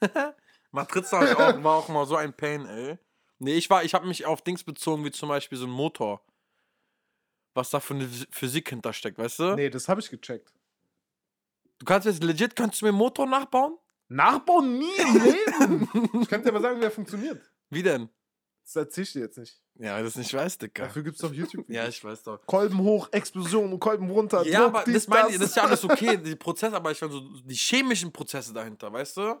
[0.70, 2.98] Matrizen war auch mal so ein Pain, ey.
[3.40, 6.22] Nee, ich war, ich habe mich auf Dings bezogen, wie zum Beispiel so ein Motor.
[7.54, 9.54] Was da für eine Phys- Physik hintersteckt, weißt du?
[9.56, 10.52] Nee, das habe ich gecheckt.
[11.78, 13.76] Du kannst jetzt legit, kannst du mir einen Motor nachbauen?
[14.08, 16.22] Nachbauen nie im Leben!
[16.22, 17.40] ich kann dir aber sagen, wie er funktioniert.
[17.70, 18.08] Wie denn?
[18.64, 19.60] Das erzähl ich dir jetzt nicht.
[19.76, 20.84] Ja, weil du das nicht weißt, Dicker.
[20.84, 21.68] Dafür gibt es doch YouTube.
[21.70, 22.44] Ja, ich weiß doch.
[22.46, 24.44] Kolben hoch, Explosion Kolben runter.
[24.46, 26.90] Ja, Druck, aber dies, das meine ich, das ist ja alles okay, die Prozesse, aber
[26.92, 29.36] ich meine so die chemischen Prozesse dahinter, weißt du?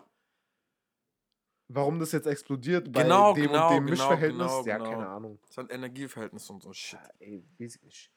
[1.72, 4.46] Warum das jetzt explodiert Genau, bei dem genau, und dem genau, Mischverhältnis?
[4.48, 4.90] genau, ja, genau.
[4.90, 5.38] keine Ahnung.
[5.42, 6.98] Das ist ein Energieverhältnis und so Shit.
[6.98, 8.12] Ja, ey, weiß ich nicht.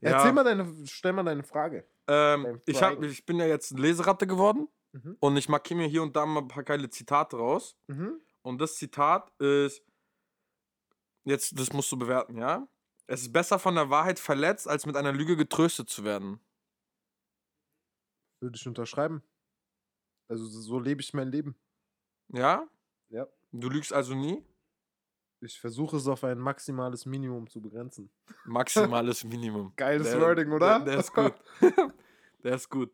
[0.00, 0.10] Ja.
[0.12, 1.86] Erzähl mal deine, stell mal deine Frage.
[2.06, 5.18] Ähm, ich, hab, ich bin ja jetzt Leseratte geworden Mhm.
[5.20, 7.76] und ich markiere mir hier und da mal ein paar geile Zitate raus.
[7.88, 8.22] Mhm.
[8.40, 9.82] Und das Zitat ist,
[11.24, 12.66] jetzt, das musst du bewerten, ja?
[13.06, 16.40] Es ist besser von der Wahrheit verletzt, als mit einer Lüge getröstet zu werden.
[18.40, 19.22] Würde ich unterschreiben.
[20.28, 21.54] Also so so lebe ich mein Leben.
[22.32, 22.66] Ja?
[23.52, 24.44] Du lügst also nie?
[25.40, 28.10] Ich versuche es auf ein maximales Minimum zu begrenzen.
[28.44, 29.72] Maximales Minimum.
[29.76, 30.80] Geiles Der- Wording, oder?
[30.80, 31.34] Der, der ist gut.
[32.42, 32.90] der ist gut.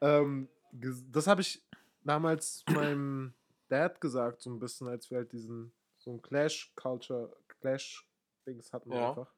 [0.00, 1.62] Ähm, das habe ich
[2.02, 3.32] damals meinem
[3.68, 9.10] Dad gesagt, so ein bisschen, als wir halt diesen, so ein Clash-Culture, Clash-Dings hatten Ja.
[9.10, 9.32] einfach.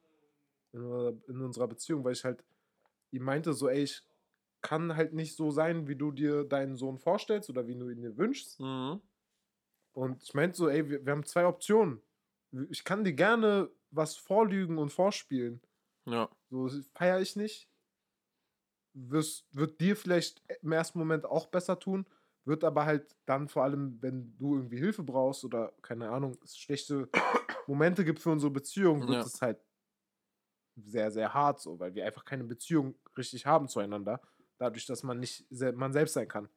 [0.73, 2.43] In, unserer- in unserer Beziehung, weil ich halt
[3.11, 4.03] ihm meinte, so, ey, ich
[4.61, 8.01] kann halt nicht so sein, wie du dir deinen Sohn vorstellst oder wie du ihn
[8.01, 8.59] dir wünschst.
[8.59, 8.99] Mhm.
[9.97, 12.03] Und ich meinte so, ey, wir, wir haben zwei Optionen.
[12.69, 15.59] Ich kann dir gerne was vorlügen und vorspielen.
[16.05, 16.29] Ja.
[16.51, 17.67] So feiere ich nicht.
[18.93, 22.05] Wirst, wird dir vielleicht im ersten Moment auch besser tun,
[22.45, 26.57] wird aber halt dann vor allem, wenn du irgendwie Hilfe brauchst oder keine Ahnung, es
[26.57, 27.09] schlechte
[27.67, 29.21] Momente gibt für unsere Beziehung, wird Ja.
[29.23, 29.59] es halt
[30.75, 34.21] sehr, sehr hart so, weil wir einfach keine Beziehung richtig haben zueinander,
[34.57, 36.49] dadurch, dass man nicht man selbst sein kann.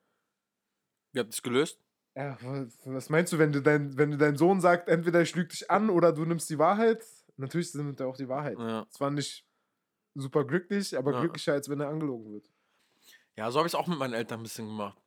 [1.12, 1.80] Wie habt ihr es gelöst?
[2.16, 5.34] Ja, wa- was meinst du, wenn du dein, wenn du dein Sohn sagt, entweder ich
[5.34, 7.04] lüge dich an oder du nimmst die Wahrheit?
[7.36, 8.58] Natürlich nimmt er auch die Wahrheit.
[8.58, 8.86] Ja.
[8.90, 9.46] Zwar nicht
[10.14, 11.20] super glücklich, aber Ja.
[11.20, 12.50] glücklicher, als wenn er angelogen wird.
[13.36, 14.98] Ja, so habe ich es auch mit meinen Eltern ein bisschen gemacht.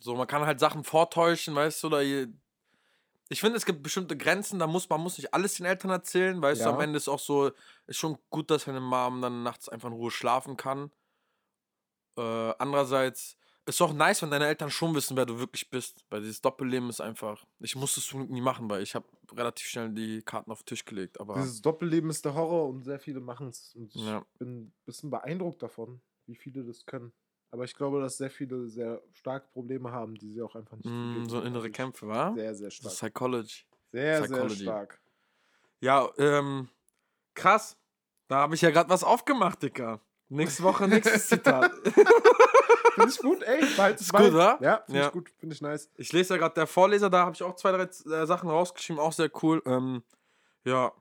[0.00, 4.58] So, man kann halt Sachen vortäuschen, weißt du, oder ich finde, es gibt bestimmte Grenzen,
[4.58, 6.82] da muss man muss nicht alles den Eltern erzählen, weißt du, am Ja.
[6.82, 7.52] Ende ist auch so,
[7.86, 10.90] ist schon gut, dass deine Mom dann nachts einfach in Ruhe schlafen kann.
[12.18, 12.20] Äh,
[12.58, 16.40] andererseits ist auch nice, wenn deine Eltern schon wissen, wer du wirklich bist, weil dieses
[16.40, 20.50] Doppelleben ist einfach, ich musste es nie machen, weil ich habe relativ schnell die Karten
[20.50, 23.74] auf den Tisch gelegt, aber Dieses Doppelleben ist der Horror und sehr viele machen es.
[23.74, 24.24] Und ich Ja.
[24.38, 27.12] bin ein bisschen beeindruckt davon, wie viele das können.
[27.52, 30.88] Aber ich glaube, dass sehr viele sehr starke Probleme haben, die sie auch einfach nicht
[30.90, 32.32] mm, so innere Also Kämpfe, wa?
[32.34, 32.92] Sehr, sehr Das stark.
[32.94, 33.64] ist Psychology.
[33.92, 34.62] Sehr, sehr Psychology.
[34.62, 35.00] stark.
[35.80, 36.68] Ja, ähm,
[37.34, 37.76] krass.
[38.28, 40.00] Da habe ich ja gerade was aufgemacht, Dicker.
[40.30, 41.70] Nächste Woche nächstes Zitat.
[43.02, 43.60] Finde ich gut, ey.
[43.76, 44.24] Behalt es Ist bei.
[44.24, 44.58] gut, oder?
[44.60, 45.06] Ja, finde Ja.
[45.06, 45.30] ich gut.
[45.38, 45.90] Finde ich nice.
[45.96, 49.00] Ich lese ja gerade der Vorleser, da habe ich auch zwei, drei äh, Sachen rausgeschrieben,
[49.00, 49.62] auch sehr cool.
[49.66, 50.02] Ähm,
[50.64, 50.92] ja.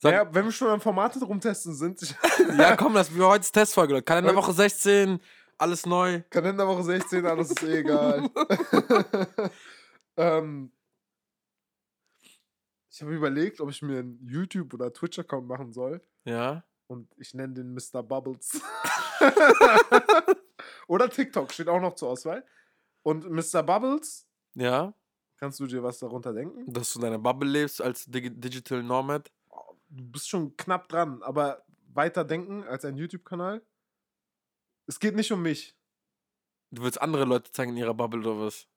[0.00, 0.22] Sag, ja.
[0.22, 2.14] Ja, wenn wir schon am Formate rumtesten sind, ich,
[2.78, 3.94] komm, das wir heute Testfolge.
[3.94, 4.04] Leute.
[4.04, 5.20] Kalenderwoche 16,
[5.58, 6.22] alles neu.
[6.30, 8.30] Kalenderwoche 16, alles ist eh egal.
[10.16, 10.70] ähm,
[12.90, 16.00] Ich habe überlegt, ob ich mir einen YouTube- oder Twitch-Account machen soll.
[16.24, 16.62] Ja.
[16.86, 18.02] Und ich nenne den Mr.
[18.02, 18.60] Bubbles.
[20.88, 22.44] oder TikTok steht auch noch zur Auswahl.
[23.02, 23.62] Und Mr.
[23.62, 24.92] Bubbles, Ja.
[25.36, 26.70] kannst du dir was darunter denken?
[26.72, 29.30] Dass du in deiner Bubble lebst als Digi Digital Nomad.
[29.88, 33.62] Du bist schon knapp dran, aber weiter denken als ein YouTube-Kanal.
[34.86, 35.74] Es geht nicht um mich.
[36.70, 38.68] Du willst andere Leute zeigen in ihrer Bubble oder was?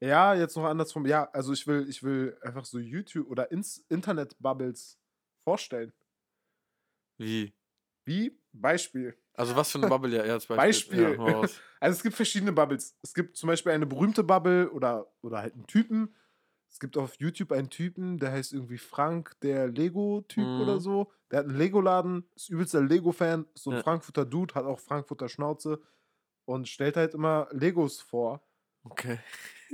[0.00, 1.06] Ja, jetzt noch andersrum.
[1.06, 4.98] Ja, also ich will, ich will einfach so YouTube- oder Ins Internet-Bubbles
[5.42, 5.92] vorstellen.
[7.18, 7.54] Wie?
[8.04, 8.38] Wie?
[8.60, 9.16] Beispiel.
[9.34, 10.66] Also was für eine Bubble ja eher als Beispiel?
[10.66, 11.20] Beispiel.
[11.26, 11.46] Ja.
[11.80, 12.96] Also es gibt verschiedene Bubbles.
[13.02, 16.14] Es gibt zum Beispiel eine berühmte Bubble oder, oder halt einen Typen.
[16.70, 20.60] Es gibt auf YouTube einen Typen, der heißt irgendwie Frank, der Lego-Typ Mhm.
[20.60, 21.12] oder so.
[21.30, 23.82] Der hat einen Lego-Laden, ist übelster Lego-Fan, ist so ein Ja.
[23.82, 25.80] Frankfurter Dude, hat auch Frankfurter Schnauze
[26.46, 28.42] und stellt halt immer Legos vor.
[28.84, 29.18] Okay.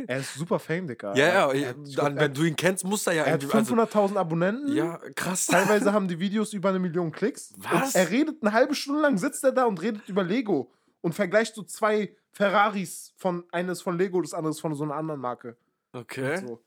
[0.06, 1.14] Er ist super Fame, Digga.
[1.14, 3.56] Ja, ja, Er- er dann, wenn du ihn kennst, muss er ja Er hat irgendwie.
[3.58, 4.74] Also, 500.000 Abonnenten.
[4.74, 5.46] ja, krass.
[5.46, 7.52] Teilweise haben die Videos über eine Million Klicks.
[7.58, 7.94] Was?
[7.94, 11.14] Und er redet eine halbe Stunde lang, sitzt er da und redet über Lego und
[11.14, 15.20] vergleicht so zwei Ferraris von eines von Lego, das andere ist von so einer anderen
[15.20, 15.56] Marke.
[15.92, 16.38] Okay.
[16.38, 16.60] So.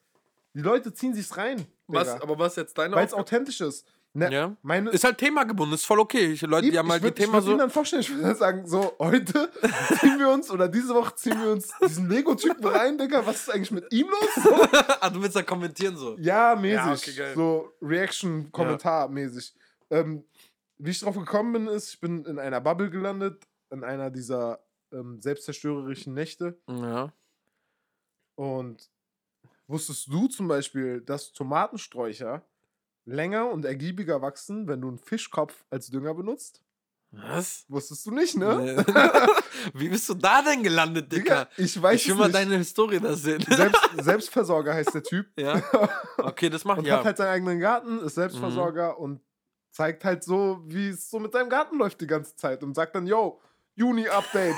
[0.53, 1.65] Die Leute ziehen sich's rein.
[1.88, 3.85] Was, Digga, aber was ist jetzt deine Weil es authentisch ist.
[4.15, 4.56] Ne, Ja.
[4.62, 6.32] Meine, Ist halt themagebunden, ist voll okay.
[6.32, 7.63] Ich, Leute, die haben halt ich würd, die Thema ich würd Ihnen so.
[7.63, 9.51] dann vorstellen, ich würde sagen, so, heute
[9.99, 13.25] ziehen wir uns, oder diese Woche ziehen wir uns diesen Lego-Typen rein, Digga.
[13.25, 14.36] Was ist eigentlich mit ihm los?
[14.41, 14.49] So,
[15.01, 16.15] ah, du willst da kommentieren so.
[16.17, 17.17] Ja, mäßig.
[17.17, 19.54] Ja, okay, so Reaction-Kommentar-mäßig.
[19.89, 20.23] Ähm,
[20.78, 24.60] wie ich drauf gekommen bin, ist, ich bin in einer Bubble gelandet, in einer dieser
[24.93, 26.58] ähm, selbstzerstörerischen Nächte.
[26.69, 27.12] Ja.
[28.36, 28.89] Und
[29.67, 32.43] wusstest du zum Beispiel, dass Tomatensträucher
[33.05, 36.61] länger und ergiebiger wachsen, wenn du einen Fischkopf als Dünger benutzt?
[37.11, 37.63] Was?
[37.69, 38.83] Wusstest du nicht, ne?
[39.73, 41.47] Wie bist du da denn gelandet, Dicker?
[41.55, 42.35] ich weiß Ich will mal nicht.
[42.35, 43.41] deine Historie da sehen.
[43.47, 45.27] Selbst, Selbstversorger heißt der Typ.
[45.37, 45.61] ja.
[46.17, 46.97] Okay, das macht und ja.
[46.97, 48.21] hat halt seinen eigenen Garten, ist Mhm.
[48.21, 49.21] Selbstversorger und
[49.71, 52.95] zeigt halt so, wie es so mit seinem Garten läuft die ganze Zeit und sagt
[52.95, 53.39] dann, yo,
[53.75, 54.55] Juni-Update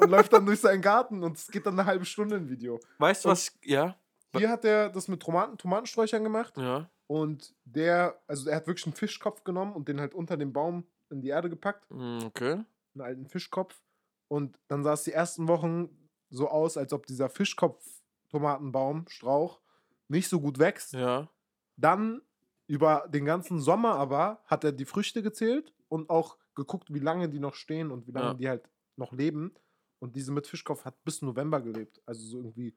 [0.00, 2.78] und läuft dann durch seinen Garten und es geht dann eine halbe Stunde ein Video.
[2.98, 3.52] weißt du was?
[3.64, 3.96] Ja.
[4.36, 6.88] Hier hat er das mit Tomaten, Tomatensträuchern gemacht Ja.
[7.10, 10.84] Und der, also er hat wirklich einen Fischkopf genommen und den halt unter dem Baum
[11.10, 12.64] in die Erde gepackt, Hm, Okay.
[12.94, 13.82] einen alten Fischkopf
[14.28, 19.60] und dann sah es die ersten Wochen so aus, als ob dieser Fischkopf-Tomatenbaum, Strauch,
[20.08, 20.92] nicht so gut wächst.
[20.92, 21.28] Ja.
[21.76, 22.22] Dann
[22.68, 27.28] über den ganzen Sommer aber hat er die Früchte gezählt und auch geguckt, wie lange
[27.28, 28.34] die noch stehen und wie lange Ja.
[28.36, 29.54] die halt noch leben.
[29.98, 32.00] Und diese mit Fischkopf hat bis November gelebt.
[32.06, 32.76] Also so irgendwie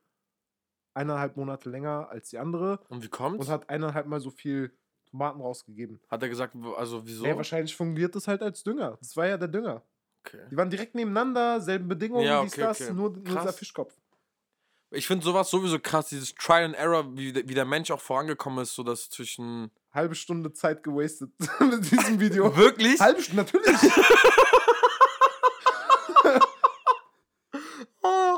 [0.94, 3.46] eineinhalb Monate länger als die andere Und wie kommt's?
[3.46, 4.72] und hat eineinhalb Mal so viel
[5.10, 6.00] Tomaten rausgegeben.
[6.10, 7.24] Hat er gesagt, also wieso?
[7.24, 8.98] Nee, wahrscheinlich fungiert das halt als Dünger.
[9.00, 9.84] Das war ja der Dünger.
[10.26, 10.42] okay.
[10.52, 12.94] Die waren direkt nebeneinander, selben Bedingungen, Ja, dies, okay, das, okay.
[12.94, 13.54] nur, nur dieser.
[13.54, 13.94] Fischkopf.
[14.96, 18.00] Ich finde sowas sowieso krass, dieses Trial and Error, wie, der- wie der Mensch auch
[18.02, 19.72] vorangekommen ist, so dass zwischen.
[19.92, 22.56] Halbe Stunde Zeit gewastet mit diesem Video.
[22.56, 23.00] Wirklich?
[23.00, 23.78] Halbe Stunde, natürlich.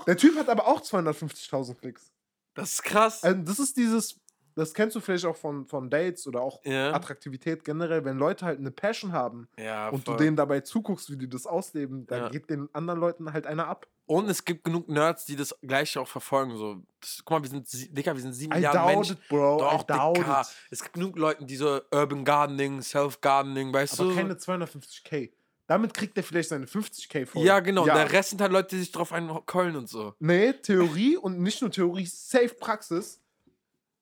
[0.07, 2.11] Der Typ hat aber auch 250.000 Klicks.
[2.55, 3.23] Das ist krass.
[3.23, 4.19] Also das ist dieses,
[4.55, 6.93] das kennst du vielleicht auch von, von Dates oder auch ja.
[6.93, 10.15] Attraktivität generell, wenn Leute halt eine Passion haben ja, und voll.
[10.17, 12.29] du denen dabei zuguckst, wie die das ausleben, dann Ja.
[12.29, 13.87] geht den anderen Leuten halt einer ab.
[14.07, 16.55] Und es gibt genug Nerds, die das gleiche auch verfolgen.
[16.57, 16.83] So.
[17.01, 19.15] Das, guck mal, wir sind, Digga, wir sind sieben I Milliarden Menschen.
[19.15, 19.57] it, bro.
[19.57, 20.41] Doch, I doubt Digga.
[20.41, 20.47] it.
[20.69, 24.15] Es gibt genug Leute, die so Urban Gardening, Self-Gardening, weißt Aber du?
[24.15, 25.31] keine 250k.
[25.67, 27.43] Damit kriegt er vielleicht seine 50k voll.
[27.43, 27.85] ja, genau.
[27.85, 30.13] Der Rest sind halt Leute, die sich drauf einkeulen und so.
[30.19, 33.19] Nee, Theorie und nicht nur Theorie, safe Praxis.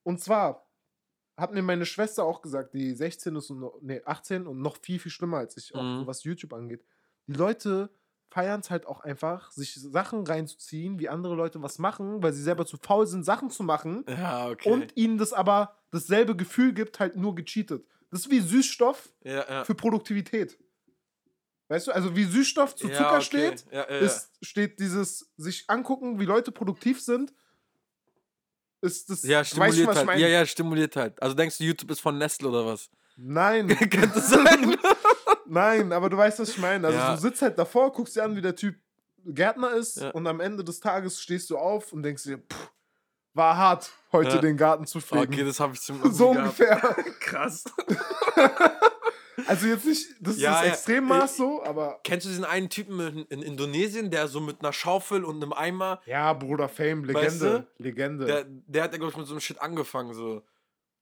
[0.03, 0.67] Und zwar
[1.37, 4.99] hat mir meine Schwester auch gesagt, die 16 ist und nee, 18 und noch viel,
[4.99, 5.99] viel schlimmer als ich, auch Mhm.
[6.01, 6.83] so was YouTube angeht.
[7.27, 7.89] Die Leute
[8.29, 12.41] feiern es halt auch einfach, sich Sachen reinzuziehen, wie andere Leute was machen, weil sie
[12.43, 14.69] selber zu faul sind, Sachen zu machen Ja, okay.
[14.71, 17.85] und ihnen das aber dasselbe Gefühl gibt, halt nur gecheatet.
[18.11, 19.63] Das ist wie Süßstoff ja, ja.
[19.63, 20.57] für Produktivität.
[21.73, 23.21] Weißt du, also wie Süßstoff zu Ja, Zucker okay.
[23.23, 27.33] steht, Ja, ja, ist, steht dieses sich angucken, wie Leute produktiv sind,
[28.81, 29.23] ist das.
[29.23, 30.05] ja, weißt du, stimuliert was ich halt.
[30.05, 30.21] meine?
[30.21, 31.19] Ja, ja, stimuliert halt.
[31.19, 32.91] Also denkst du, YouTube ist von Nestle oder was?
[33.17, 34.77] Nein, Könnte sein.
[35.47, 36.85] nein, aber du weißt, was ich meine.
[36.85, 37.15] Also Ja.
[37.15, 38.75] du sitzt halt davor, guckst dir an, wie der Typ
[39.25, 40.11] Gärtner ist Ja.
[40.11, 42.69] und am Ende des Tages stehst du auf und denkst dir, pff,
[43.33, 44.41] war hart, heute Ja.
[44.41, 45.33] den Garten zu pflegen.
[45.33, 46.59] Okay, das habe ich zum so gehabt.
[46.59, 46.95] ungefähr.
[47.19, 47.63] Krass.
[49.47, 50.67] Also jetzt nicht, das ist Ja, das ja.
[50.73, 51.99] Extremmaß so, aber.
[52.03, 55.53] Kennst du diesen einen Typen in, in Indonesien, der so mit einer Schaufel und einem
[55.53, 57.53] Eimer, Ja, Bruder Fame, Legende.
[57.55, 58.25] Weißt Legende.
[58.25, 60.41] der, der hat ja, glaube ich, mit so einem Shit angefangen, so.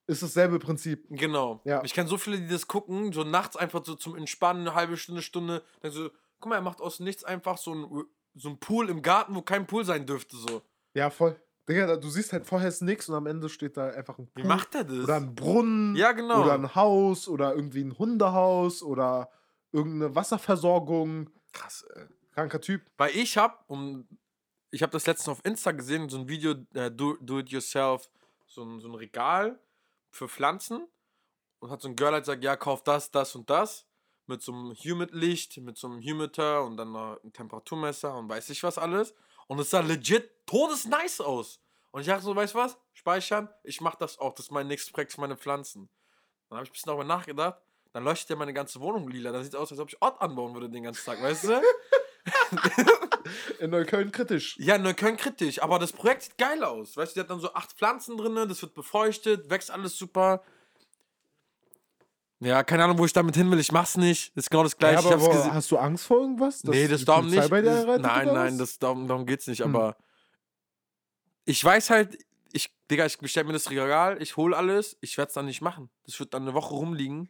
[0.07, 1.05] ist dasselbe Prinzip.
[1.09, 1.61] Genau.
[1.65, 1.83] Ja.
[1.83, 4.97] Ich kenne so viele, die das gucken, so nachts einfach so zum Entspannen, eine halbe
[4.97, 5.63] Stunde, Stunde.
[5.81, 8.03] Dann so, guck mal, er macht aus nichts einfach so ein,
[8.35, 10.61] so ein Pool im Garten, wo kein Pool sein dürfte, so.
[10.93, 11.39] Ja, voll.
[11.69, 14.41] Digga, du siehst halt vorher ist nix und am Ende steht da einfach ein Wie
[14.41, 15.03] Pool macht er das?
[15.03, 16.43] oder ein Brunnen ja, genau.
[16.43, 19.29] oder ein Haus oder irgendwie ein Hundehaus oder
[19.71, 21.29] irgendeine Wasserversorgung.
[21.53, 22.07] Krass, ey.
[22.33, 22.81] Kranker Typ.
[22.97, 24.07] Weil ich hab, um,
[24.71, 28.09] ich habe das letztens auf Insta gesehen, so ein Video, äh, do, do it yourself,
[28.47, 29.59] so ein, so ein Regal
[30.09, 30.87] für Pflanzen.
[31.59, 33.85] Und hat so ein Girl halt gesagt, ja, kauf das, das und das.
[34.25, 38.49] Mit so einem Humid-Licht, mit so einem Humitter und dann noch ein Temperaturmesser und weiß
[38.49, 39.13] ich was alles.
[39.47, 41.59] Und es sah legit todesnice aus.
[41.91, 42.77] Und ich dachte so, weißt du was?
[42.93, 44.33] Speichern, ich mach das auch.
[44.33, 45.89] Das ist mein nächstes Projekt für meine Pflanzen.
[46.49, 47.61] Dann habe ich ein bisschen darüber nachgedacht.
[47.93, 49.31] Dann leuchtet ja meine ganze Wohnung lila.
[49.31, 51.61] Dann sieht es aus, als ob ich Ort anbauen würde den ganzen Tag, weißt du?
[53.59, 54.57] In Neukölln kritisch.
[54.57, 56.95] Ja, Neukölln kritisch, aber das Projekt sieht geil aus.
[56.95, 60.43] Weißt du, die hat dann so acht Pflanzen drin, das wird befeuchtet, wächst alles super.
[62.43, 63.59] Ja, keine Ahnung, wo ich damit hin will.
[63.59, 64.35] Ich mach's nicht.
[64.35, 64.97] Ist genau das Ja, gleiche.
[64.99, 65.53] aber ich hab's wo, gesehen.
[65.53, 66.63] hast du Angst vor irgendwas?
[66.63, 67.49] Nee, das darum nicht.
[67.51, 69.63] Bei dir Das, reitet nein, nein, das, darum, darum geht's nicht.
[69.63, 69.75] Hm.
[69.75, 69.95] Aber
[71.45, 72.17] ich weiß halt,
[72.51, 75.89] ich, Digga, ich bestell mir das Regal, ich hol alles, ich werd's dann nicht machen.
[76.05, 77.29] Das wird dann eine Woche rumliegen.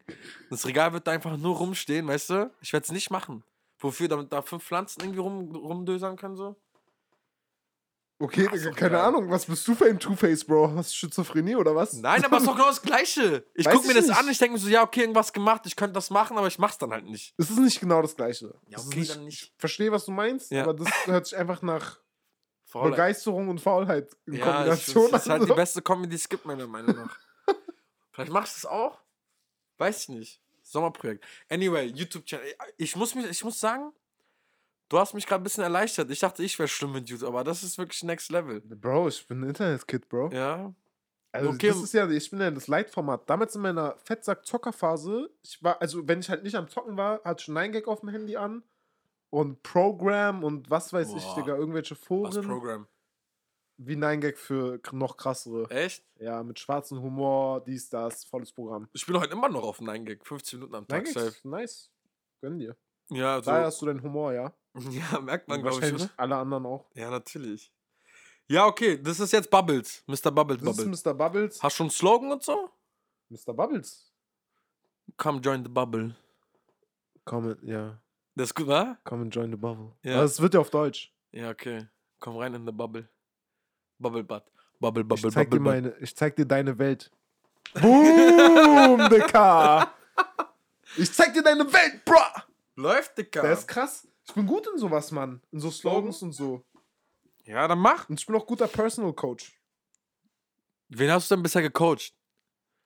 [0.50, 2.52] Das Regal wird da einfach nur rumstehen, weißt du?
[2.62, 3.44] Ich werd's nicht machen.
[3.80, 4.08] Wofür?
[4.08, 6.56] Damit da fünf Pflanzen irgendwie rum, rumdösern können, so?
[8.22, 9.02] Okay, Ach, doch keine geil.
[9.02, 9.30] Ahnung.
[9.30, 10.74] Was bist du für ein Two-Face, Bro?
[10.76, 11.94] Hast du Schizophrenie oder was?
[11.94, 13.46] Nein, aber es ist doch genau das Gleiche.
[13.56, 14.34] Ich Weiß guck mir ich das an, nicht.
[14.34, 16.78] ich denke mir so, ja, okay, irgendwas gemacht, ich könnte das machen, aber ich mach's
[16.78, 17.34] dann halt nicht.
[17.38, 18.54] Es ist nicht genau das Gleiche.
[18.68, 19.44] Ja, okay, nicht, dann nicht.
[19.44, 20.64] Ich verstehe, was du meinst, Ja.
[20.64, 21.98] aber das hört sich einfach nach
[22.66, 22.92] Faulheit.
[22.92, 25.48] Begeisterung und Faulheit in Ja, Kombination das ist halt an.
[25.48, 27.18] die beste Comedy, die es gibt, meiner Meinung nach.
[28.12, 29.00] Vielleicht machst du es auch?
[29.78, 30.42] Weiß ich nicht.
[30.64, 31.26] Sommerprojekt.
[31.50, 32.46] Anyway, YouTube-Channel.
[32.78, 33.92] Ich muss, mich, ich muss sagen,
[34.92, 36.12] du hast mich gerade ein bisschen erleichtert.
[36.12, 38.60] Ich dachte, ich wäre schlimm mit YouTube, aber das ist wirklich Next Level.
[38.62, 40.32] Bro, ich bin ein Internet-Kid, Bro.
[40.34, 40.74] Ja.
[41.32, 41.70] Also Okay.
[41.70, 43.30] das ist ja, ich bin ja das Leitformat.
[43.30, 47.42] Damals in meiner Fettsack-Zockerphase, ich war, also wenn ich halt nicht am Zocken war, hatte
[47.44, 48.64] ich 9gag auf dem Handy an
[49.30, 51.36] und Program und was weiß ich, Boah.
[51.36, 52.88] Digga, irgendwelche Was Foren Programm?
[53.78, 55.70] wie 9gag für noch krassere.
[55.72, 56.04] Echt?
[56.20, 58.90] Ja, mit schwarzem Humor, dies, das, volles Programm.
[58.92, 60.26] Ich bin heute immer noch auf 9gag.
[60.26, 61.06] 15 Minuten am Tag.
[61.06, 61.48] 9gag Safe.
[61.48, 61.90] nice.
[62.42, 62.76] Gönn dir.
[63.12, 63.52] Ja, so.
[63.52, 64.54] Daher hast du deinen Humor, ja.
[64.90, 66.10] Ja, merkt man, glaube ich, oder?
[66.18, 66.86] alle anderen auch.
[66.96, 67.72] Ja, natürlich.
[68.48, 70.04] Ja, okay, das ist jetzt Bubbles.
[70.08, 70.32] Mr.
[70.32, 71.00] Bubbles Das Bubbles.
[71.00, 71.14] ist Mr.
[71.14, 71.64] Bubbles.
[71.64, 72.70] Hast du schon einen Slogan und so?
[73.30, 73.54] Mr.
[73.54, 74.12] Bubbles.
[75.18, 76.16] Come join the bubble.
[77.26, 78.02] Come, ja.
[78.36, 78.98] Das ist gut, wa?
[79.04, 79.92] Come and join the bubble.
[80.04, 80.16] Ja.
[80.16, 81.14] Aber es wird ja auf Deutsch.
[81.32, 81.88] Ja, okay.
[82.20, 83.08] Komm rein in the bubble.
[84.00, 84.44] Bubble butt.
[84.80, 85.74] Bubble, bubble, ich zeig bubble dir butt.
[85.94, 87.12] meine, ich zeig dir deine Welt.
[87.74, 89.94] Boom, Dicker.
[90.98, 92.18] Ich zeig dir deine Welt, bro.
[92.76, 93.42] Läuft, Dicker.
[93.42, 94.08] Der ist krass.
[94.28, 95.42] Ich bin gut in sowas, Mann.
[95.52, 96.64] In so Slogans und so.
[97.46, 98.08] ja, dann mach.
[98.10, 99.60] Und ich bin auch guter Personal Coach.
[100.90, 102.14] Wen hast du denn bisher gecoacht?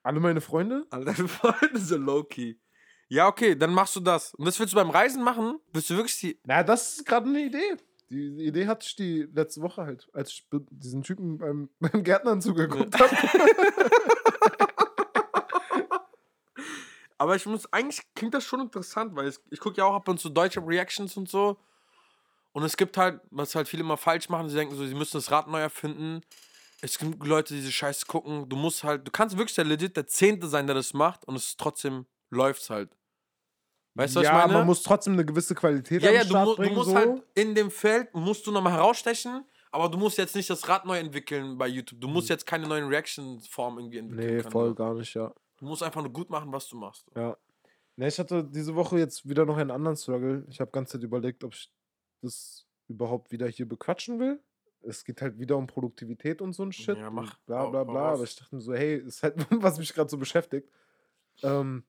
[0.04, 0.86] Alle meine Freunde?
[0.92, 2.56] Alle deine Freunde so low-key.
[3.08, 4.34] Ja, okay, dann machst du das.
[4.36, 5.60] Und das willst du beim Reisen machen?
[5.74, 6.40] Willst du wirklich die.
[6.46, 7.78] Na, das ist gerade eine Idee.
[8.10, 12.04] Die die Idee hatte ich die letzte Woche halt, als ich diesen Typen beim, beim
[12.04, 13.16] Gärtnern zugeguckt habe.
[17.18, 20.08] Aber ich muss, eigentlich klingt das schon interessant, weil es, ich gucke ja auch ab
[20.10, 21.58] und zu deutsche Reactions und so.
[22.52, 25.18] Und es gibt halt, was halt viele immer falsch machen, sie denken so, sie müssen
[25.18, 26.22] das Rad neu erfinden.
[26.82, 28.48] Es gibt Leute, die diese Scheiße gucken.
[28.48, 31.36] Du musst halt, du kannst wirklich der legit der Zehnte sein, der das macht und
[31.36, 32.90] es ist trotzdem läuft's halt.
[33.96, 34.60] Weißt du, was ja, ich meine?
[34.60, 36.76] man muss trotzdem eine gewisse Qualität ja, am ja, du, Start du bringen.
[36.76, 36.96] musst so.
[36.96, 40.86] halt in dem Feld, musst du nochmal herausstechen, aber du musst jetzt nicht das Rad
[40.86, 42.02] neu entwickeln bei YouTube.
[42.02, 44.36] Du musst jetzt keine neuen Reaction-Formen irgendwie entwickeln.
[44.36, 44.76] Nee, können, voll so.
[44.76, 45.34] gar nicht, ja.
[45.66, 47.08] Du musst einfach nur gut machen, was du machst.
[47.16, 47.36] Ja.
[47.96, 50.46] Ne, ich hatte diese Woche jetzt wieder noch einen anderen Struggle.
[50.48, 51.72] Ich habe ganze Zeit überlegt, ob ich
[52.22, 54.40] das überhaupt wieder hier bequatschen will.
[54.82, 57.00] Es geht halt wieder um Produktivität und so ein Shit.
[57.00, 57.40] Ja, mach.
[57.48, 58.14] Bla bla bla.
[58.14, 60.70] Aber ich dachte mir so, hey, ist halt, was mich gerade so beschäftigt.
[61.42, 61.84] Ähm,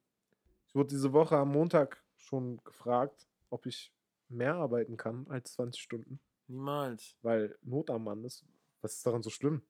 [0.66, 3.92] ich wurde diese Woche am Montag schon gefragt, ob ich
[4.30, 7.14] mehr arbeiten kann als 20 Stunden, Niemals.
[7.20, 8.42] weil Not am Mann ist.
[8.80, 9.60] Was ist daran so schlimm?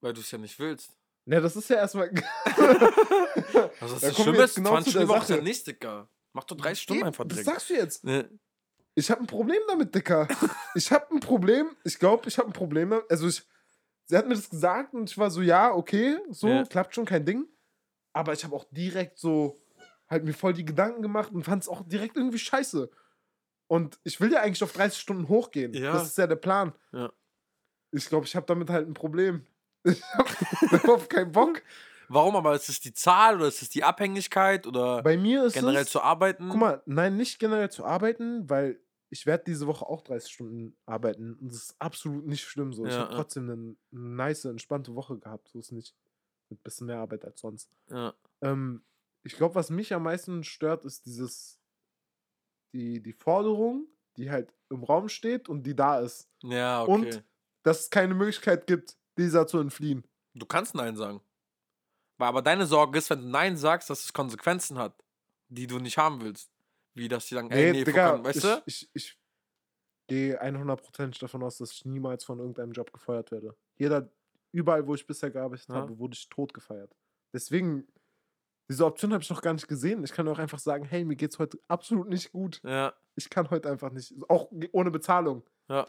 [0.00, 0.97] Weil du es ja nicht willst.
[1.28, 2.08] Ne, das ist ja erstmal.
[2.08, 6.08] Also das Da ist jetzt ist, genau 20 zu Stunden Woche ja nicht, Dicker.
[6.32, 7.44] Mach doch 30 Stunden einfach direkt.
[7.46, 8.02] sagst du jetzt.
[8.02, 8.30] Ne,
[8.94, 10.26] Ich habe ein Problem damit, Dicker.
[10.74, 11.76] Ich habe ein Problem.
[11.84, 13.10] Ich glaube, ich habe ein Problem damit.
[13.10, 13.42] Also, ich,
[14.06, 16.64] sie hat mir das gesagt und ich war so, ja, okay, so, Ja.
[16.64, 17.46] klappt schon, kein Ding.
[18.14, 19.60] Aber ich habe auch direkt so,
[20.08, 22.88] halt mir voll die Gedanken gemacht und fand es auch direkt irgendwie scheiße.
[23.66, 25.74] Und ich will ja eigentlich auf 30 Stunden hochgehen.
[25.74, 25.92] Ja.
[25.92, 26.72] Das ist ja der Plan.
[26.92, 27.12] Ja.
[27.90, 29.46] Ich glaube, ich habe damit halt ein Problem.
[29.84, 30.02] Ich
[30.72, 31.62] habe auf keinen Bock.
[32.08, 32.36] Warum?
[32.36, 35.82] Aber ist es die Zahl oder ist es die Abhängigkeit oder Bei mir ist generell
[35.82, 35.90] es.
[35.90, 36.48] zu arbeiten?
[36.48, 40.76] Guck mal, nein, nicht generell zu arbeiten, weil ich werde diese Woche auch 30 Stunden
[40.86, 42.84] arbeiten und das ist absolut nicht schlimm so.
[42.86, 43.16] ich Ja, habe ja.
[43.16, 45.94] trotzdem eine nice, entspannte Woche gehabt, so ist nicht.
[46.50, 47.70] Mit bisschen mehr Arbeit als sonst.
[47.90, 48.14] Ja.
[48.40, 48.82] Ähm,
[49.22, 51.60] ich glaube, was mich am meisten stört, ist dieses,
[52.72, 53.86] die, die Forderung,
[54.16, 56.28] die halt im Raum steht und die da ist.
[56.42, 56.90] ja, okay.
[56.92, 57.24] Und
[57.64, 60.04] dass es keine Möglichkeit gibt, dieser zu entfliehen.
[60.34, 61.20] Du kannst Nein sagen.
[62.18, 64.94] Aber deine Sorge ist, wenn du Nein sagst, dass es Konsequenzen hat,
[65.48, 66.50] die du nicht haben willst.
[66.94, 68.62] Wie, dass die sagen, ey, nee, Digga, Fuck, weißt ich, du?
[68.66, 69.18] ich, ich
[70.08, 73.54] gehe 100% davon aus, dass ich niemals von irgendeinem Job gefeuert werde.
[73.76, 74.10] Jeder,
[74.52, 75.76] überall, wo ich bisher gearbeitet Ja.
[75.76, 76.96] habe, wurde ich tot gefeiert.
[77.32, 77.86] Deswegen,
[78.68, 80.02] diese Option habe ich noch gar nicht gesehen.
[80.02, 82.60] Ich kann auch einfach sagen, hey, mir geht's heute absolut nicht gut.
[82.64, 85.42] Ja, Ich kann heute einfach nicht, auch ohne Bezahlung.
[85.68, 85.86] ja.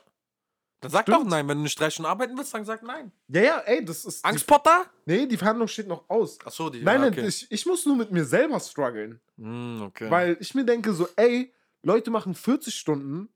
[0.82, 1.30] Dann sag doch Stimmt.
[1.30, 1.48] Nein.
[1.48, 3.12] Wenn du nicht drei Stunden arbeiten willst, dann sag Nein.
[3.28, 4.24] Ja, ja, ey, das ist.
[4.24, 4.86] Angstpotter?
[5.06, 6.38] Die, nee, die Verhandlung steht noch aus.
[6.46, 9.20] Achso, die Nein, ja, nein, ich, ich muss nur mit mir selber strugglen.
[9.38, 10.10] Hm, okay.
[10.10, 13.30] Weil ich mir denke, so, ey, Leute machen 40 Stunden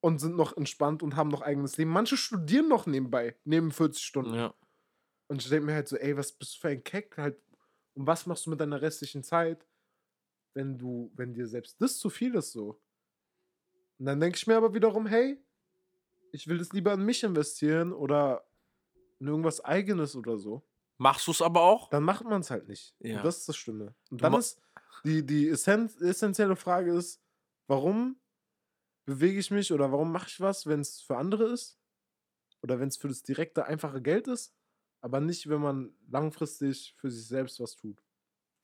[0.00, 1.90] und sind noch entspannt und haben noch eigenes Leben.
[1.90, 4.34] Manche studieren noch nebenbei, neben 40 Stunden.
[4.34, 4.54] ja.
[5.30, 7.18] Und ich denke mir halt so, ey, was bist du für ein Keck?
[7.18, 7.36] Halt,
[7.94, 9.66] und was machst du mit deiner restlichen Zeit,
[10.54, 12.80] wenn du, wenn dir selbst das zu viel ist so?
[13.98, 15.38] Und dann denke ich mir aber wiederum, hey,
[16.32, 18.48] ich will das lieber in mich investieren oder
[19.18, 20.66] in irgendwas eigenes oder so.
[20.98, 21.88] Machst du es aber auch?
[21.90, 22.94] Dann macht man es halt nicht.
[23.00, 23.18] Ja.
[23.18, 23.94] Und das ist das Schlimme.
[24.10, 24.60] Und Du dann ist
[25.04, 27.22] die, die essen essentielle Frage ist,
[27.68, 28.20] warum
[29.04, 31.78] bewege ich mich oder warum mache ich was, wenn es für andere ist?
[32.62, 34.52] Oder wenn es für das direkte, einfache Geld ist,
[35.00, 38.02] aber nicht, wenn man langfristig für sich selbst was tut.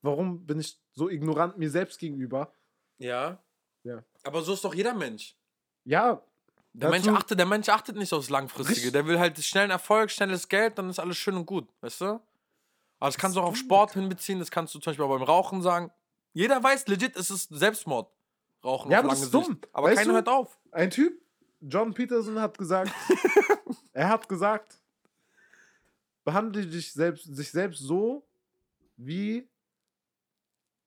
[0.01, 2.53] Warum bin ich so ignorant mir selbst gegenüber?
[2.97, 3.43] Ja.
[3.83, 4.03] Ja.
[4.23, 5.37] Aber so ist doch jeder Mensch.
[5.85, 6.25] Ja,
[6.77, 8.77] Der Mensch, achtet, der Mensch achtet nicht aufs Langfristige.
[8.77, 8.91] Richtig.
[8.93, 12.05] Der will halt schnellen Erfolg, schnelles Geld, dann ist alles schön und gut, weißt du?
[12.05, 12.21] Aber
[12.99, 15.61] das kannst du auch auf Sport hinbeziehen, das kannst du zum Beispiel auch beim Rauchen
[15.61, 15.91] sagen.
[16.33, 18.11] Jeder weiß, legit, es ist Selbstmord.
[18.63, 19.47] Rauchen Ja, auf aber lange das ist Sicht.
[19.47, 19.59] dumm.
[19.71, 20.15] Aber Weißt keiner du?
[20.15, 20.59] hört auf.
[20.71, 21.21] ein Typ,
[21.61, 22.91] John Peterson, hat gesagt,
[23.93, 24.79] er hat gesagt,
[26.25, 28.25] behandle dich selbst, sich selbst so,
[28.97, 29.47] wie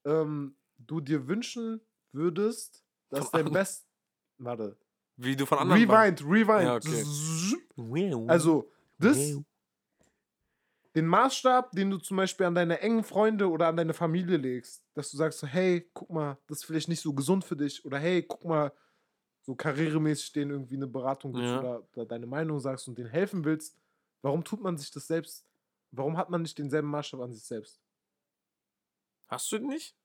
[0.05, 1.81] ähm, du dir wünschen
[2.12, 3.51] würdest, dass dein.
[3.53, 3.87] Best.
[4.38, 4.77] Warte.
[5.18, 5.83] Wie du von anderen.
[5.90, 6.62] Rewind, rewind.
[6.62, 7.04] Ja, okay.
[8.28, 9.37] Also, das,
[10.94, 14.85] den Maßstab, den du zum Beispiel an deine engen Freunde oder an deine Familie legst,
[14.94, 17.85] dass du sagst so, hey, guck mal, das ist vielleicht nicht so gesund für dich
[17.85, 18.72] oder hey, guck mal,
[19.42, 21.59] so karrieremäßig denen irgendwie eine Beratung gibst Ja.
[21.61, 23.76] oder, oder deine Meinung sagst und denen helfen willst,
[24.22, 25.44] warum tut man sich das selbst,
[25.90, 27.81] warum hat man nicht denselben Maßstab an sich selbst?
[29.28, 29.96] Hast du den nicht?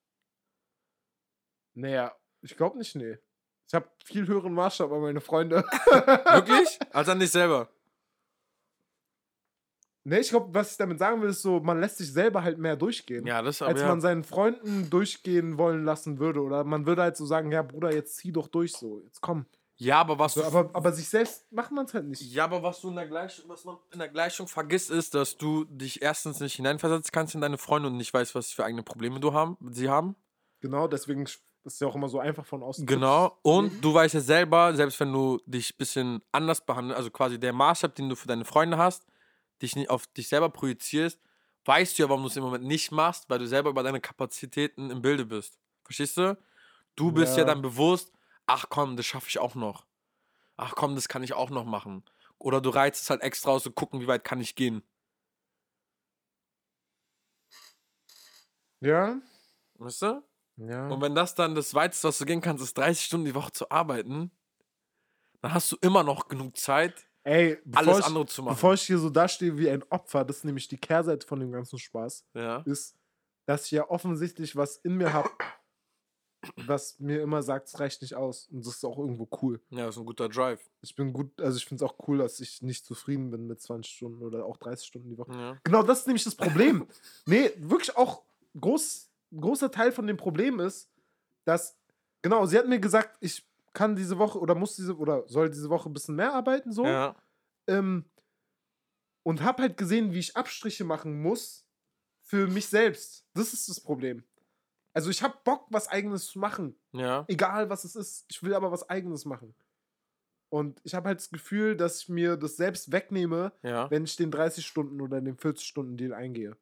[1.75, 3.17] Naja, ich glaube nicht, nee.
[3.73, 5.63] Ich habe viel höheren Maßstab an meine Freunde.
[5.87, 6.77] Wirklich?
[6.93, 7.69] Als an dich selber.
[10.03, 12.59] nee, ich glaube, was ich damit sagen will, ist so, man lässt sich selber halt
[12.59, 13.25] mehr durchgehen.
[13.25, 13.71] Ja, das aber.
[13.71, 13.87] als Ja.
[13.87, 16.41] man seinen Freunden durchgehen wollen lassen würde.
[16.43, 18.99] Oder man würde halt so sagen, ja, Bruder, jetzt zieh doch durch so.
[19.05, 19.47] Jetzt komm.
[19.77, 22.21] ja, aber was So, aber, aber sich selbst macht man es halt nicht.
[22.21, 25.35] Ja, aber was du in der Gleichung, was man in der Gleichung vergisst, ist, dass
[25.39, 28.83] du dich erstens nicht hineinversetzen kannst in deine Freunde und nicht weißt, was für eigene
[28.83, 30.15] Probleme du haben, sie haben.
[30.61, 31.25] Genau, deswegen
[31.65, 32.85] ist es ja auch immer so einfach von außen.
[32.85, 33.37] Genau.
[33.41, 37.39] Und du weißt ja selber, selbst wenn du dich ein bisschen anders behandelst, also quasi
[37.39, 39.05] der Maßstab, den du für deine Freunde hast,
[39.61, 41.19] dich nicht auf dich selber projizierst,
[41.65, 44.01] weißt du ja, warum du es im Moment nicht machst, weil du selber über deine
[44.01, 45.57] Kapazitäten im Bilde bist.
[45.83, 46.37] Verstehst du?
[46.95, 47.45] Du bist ja, Ja.
[47.45, 48.11] dann bewusst,
[48.45, 49.85] ach komm, das schaffe ich auch noch.
[50.57, 52.03] Ach komm, das kann ich auch noch machen.
[52.39, 54.83] Oder du reizt es halt extra aus und gucken, wie weit kann ich gehen.
[58.81, 59.21] Ja.
[59.75, 60.23] Weißt du?
[60.57, 60.87] Ja.
[60.87, 63.51] Und wenn das dann das Weiteste, was du gehen kannst, ist 30 Stunden die Woche
[63.51, 64.31] zu arbeiten,
[65.41, 68.55] dann hast du immer noch genug Zeit, Ey, alles ich, andere zu machen.
[68.55, 71.51] bevor ich hier so dastehe wie ein Opfer, das ist nämlich die Kehrseite von dem
[71.51, 72.57] ganzen Spaß, ja.
[72.65, 72.97] ist,
[73.45, 75.29] dass ich ja offensichtlich was in mir habe,
[76.65, 78.47] was mir immer sagt, es reicht nicht aus.
[78.47, 79.61] Und das ist auch irgendwo cool.
[79.69, 80.69] ja, das ist ein guter Drive.
[80.81, 83.61] Ich bin gut, also ich finde es auch cool, dass ich nicht zufrieden bin mit
[83.61, 85.31] 20 Stunden oder auch 30 Stunden die Woche.
[85.31, 85.57] Ja.
[85.63, 86.87] Genau, das ist nämlich das Problem.
[87.25, 88.23] nee, wirklich auch
[88.59, 90.89] groß, großer Teil von dem Problem ist,
[91.45, 91.77] dass,
[92.21, 95.69] genau, sie hat mir gesagt, ich kann diese Woche oder muss diese oder soll diese
[95.69, 96.85] Woche ein bisschen mehr arbeiten, so.
[96.85, 97.15] ja.
[97.67, 98.05] Ähm,
[99.23, 101.65] und hab halt gesehen, wie ich Abstriche machen muss
[102.21, 103.25] für mich selbst.
[103.33, 104.23] Das ist das Problem.
[104.93, 106.75] Also ich hab Bock, was eigenes zu machen.
[106.91, 107.23] Ja.
[107.27, 108.25] Egal, was es ist.
[108.29, 109.55] Ich will aber was eigenes machen.
[110.49, 113.89] Und ich habe halt das Gefühl, dass ich mir das selbst wegnehme, Ja.
[113.89, 116.55] wenn ich den 30 Stunden oder den 40 Stunden Deal eingehe.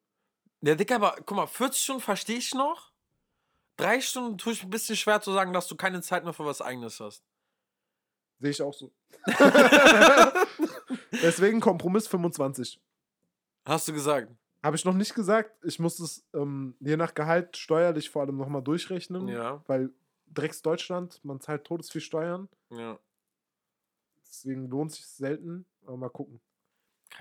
[0.61, 2.91] Der Dicker, aber guck mal, 40 Stunden verstehe ich noch.
[3.77, 6.45] Drei Stunden tue ich ein bisschen schwer zu sagen, dass du keine Zeit mehr für
[6.45, 7.23] was Eigenes hast.
[8.39, 8.91] Sehe ich auch so.
[11.11, 12.79] Deswegen Kompromiss 25.
[13.65, 14.31] Hast du gesagt?
[14.63, 15.51] Habe ich noch nicht gesagt.
[15.63, 19.27] Ich muss es ähm, je nach Gehalt steuerlich vor allem nochmal durchrechnen.
[19.27, 19.63] Ja.
[19.67, 19.91] Weil
[20.27, 22.49] Drecks Deutschland, man zahlt todesviel Steuern.
[22.69, 22.99] Ja.
[24.27, 25.65] Deswegen lohnt sich selten.
[25.85, 26.39] Aber mal gucken.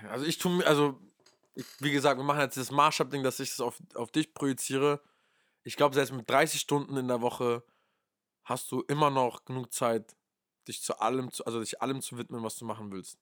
[0.09, 0.99] Also ich tue mir, also,
[1.61, 5.01] ich, wie gesagt, wir machen jetzt das Maßstab-Ding, dass ich das auf, auf dich projiziere.
[5.63, 7.63] Ich glaube, selbst mit 30 Stunden in der Woche
[8.43, 10.15] hast du immer noch genug Zeit,
[10.67, 13.17] dich zu allem, zu, also dich allem zu widmen, was du machen willst.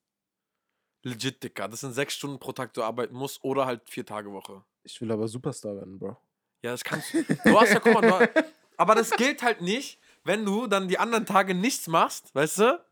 [1.04, 1.68] Legit, Dicker.
[1.68, 4.64] Das sind sechs Stunden pro Tag, du arbeiten musst oder halt vier Tage Woche.
[4.84, 6.18] Ich will aber Superstar werden, Bro.
[6.62, 7.24] Ja, das kannst du.
[7.24, 10.98] Du hast ja, guck mal, hast- aber das gilt halt nicht, wenn du dann die
[10.98, 12.86] anderen Tage nichts machst, weißt du?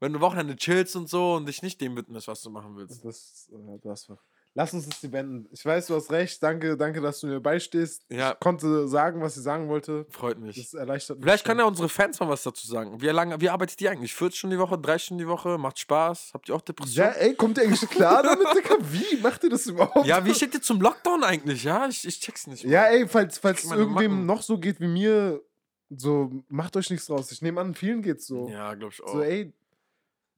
[0.00, 3.04] Wenn du Wochenende chillst und so und dich nicht dem widmest, was du machen willst.
[3.04, 4.08] Das, äh, du hast
[4.56, 5.48] Lass uns das beenden.
[5.50, 6.40] Ich weiß, du hast recht.
[6.40, 8.04] Danke, danke, dass du mir beistehst.
[8.08, 8.32] Ja.
[8.34, 10.06] Ich konnte sagen, was ich sagen wollte.
[10.10, 10.54] Freut mich.
[10.54, 11.24] Das erleichtert mich.
[11.24, 13.00] Vielleicht können ja unsere Fans mal was dazu sagen.
[13.00, 14.14] Wie lange, wie arbeitet ihr eigentlich?
[14.14, 15.58] 40 Stunden die Woche, 3 Stunden die Woche?
[15.58, 16.30] Macht Spaß?
[16.34, 17.14] Habt ihr auch Ja, Depressionen?
[17.16, 18.76] ey, kommt ihr eigentlich klar damit, Digga?
[18.80, 20.06] Wie macht ihr das überhaupt?
[20.06, 21.64] Ja, wie steht ihr zum Lockdown eigentlich?
[21.64, 22.62] Ja, ich, ich check's nicht.
[22.62, 22.92] Ja, Mann.
[22.92, 24.26] ey, falls, falls es irgendwem Macken.
[24.26, 25.42] noch so geht wie mir,
[25.90, 27.32] so, macht euch nichts draus.
[27.32, 28.48] Ich nehme an, vielen geht's so.
[28.48, 29.14] Ja, glaub ich auch.
[29.14, 29.52] So, ey.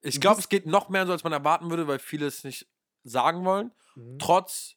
[0.00, 2.66] ich glaube, es geht noch mehr so, als man erwarten würde, weil viele es nicht
[3.07, 3.72] sagen wollen.
[3.94, 4.18] Mhm.
[4.18, 4.76] Trotz,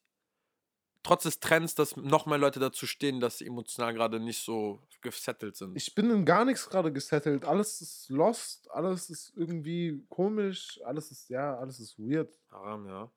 [1.03, 4.79] trotz des Trends, dass noch mehr Leute dazu stehen, dass sie emotional gerade nicht so
[5.01, 5.75] gesettelt sind.
[5.75, 7.45] Ich bin in gar nichts gerade gesettelt.
[7.45, 12.37] Alles ist lost, alles ist irgendwie komisch, alles ist, ja, alles ist weird.
[12.51, 13.11] Haram, ja.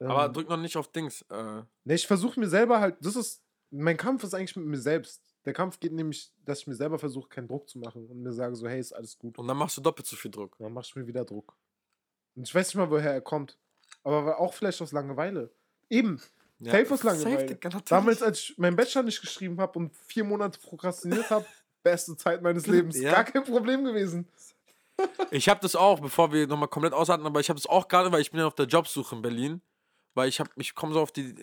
[0.00, 1.22] Ähm, Aber drück noch nicht auf Dings.
[1.30, 4.80] Äh, Ne, ich versuche mir selber halt, das ist, mein Kampf ist eigentlich mit mir
[4.80, 5.22] selbst.
[5.44, 8.32] Der Kampf geht nämlich, dass ich mir selber versuche, keinen Druck zu machen und mir
[8.32, 9.38] sage so, hey, ist alles gut.
[9.38, 10.58] und dann machst du doppelt so viel Druck.
[10.58, 11.56] Und dann mach ich mir wieder Druck.
[12.34, 13.58] Und ich weiß nicht mal, woher er kommt.
[14.04, 15.50] Aber auch vielleicht aus Langeweile.
[15.88, 16.20] Eben,
[16.58, 17.46] Ja, safe aus Langeweile.
[17.46, 17.84] Natürlich.
[17.84, 21.46] Damals, als ich meinen Bachelor nicht geschrieben habe und vier Monate prokrastiniert habe,
[21.82, 22.98] beste Zeit meines Lebens.
[22.98, 23.12] Ja.
[23.12, 24.28] Gar kein Problem gewesen.
[25.30, 28.12] Ich habe das auch, bevor wir nochmal komplett aushalten, aber ich habe das auch gerade,
[28.12, 29.62] weil ich bin ja auf der Jobsuche in Berlin.
[30.14, 31.34] Weil ich habe, ich komme so auf die.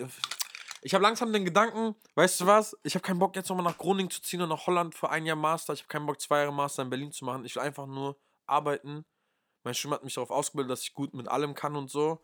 [0.81, 2.77] Ich habe langsam den Gedanken, weißt du was?
[2.83, 5.25] Ich habe keinen Bock jetzt nochmal nach Groningen zu ziehen und nach Holland für ein
[5.25, 5.73] Jahr Master.
[5.73, 7.43] Ich habe keinen Bock, zwei Jahre Master in Berlin zu machen.
[7.43, 9.03] Ich will einfach nur arbeiten.
[9.63, 12.21] Mein Studium hat mich darauf ausgebildet, dass ich gut mit allem kann und so.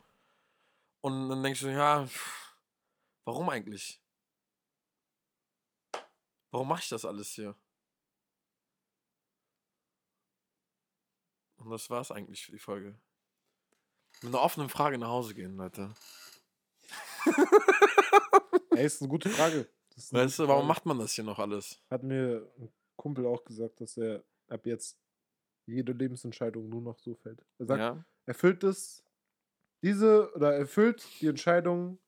[1.06, 2.04] Und dann ich so, ja,
[3.24, 4.02] warum eigentlich?
[6.50, 7.54] Warum mache ich das alles hier?
[11.58, 12.98] Und das war's eigentlich für die Folge.
[14.20, 15.94] Mit einer offenen Frage nach Hause gehen, Leute.
[18.70, 19.70] Ey, ist eine gute Frage.
[20.10, 20.66] Eine Weißt du, warum Frage.
[20.66, 21.80] macht man das hier noch alles?
[21.88, 24.98] Hat mir ein Kumpel auch gesagt, dass er ab jetzt
[25.66, 27.46] jede Lebensentscheidung nur noch so fällt.
[27.58, 28.04] Er sagt, Ja?
[28.24, 29.05] erfüllt es
[29.82, 31.98] diese oder erfüllt die Entscheidung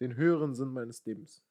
[0.00, 1.42] den höheren Sinn meines Lebens.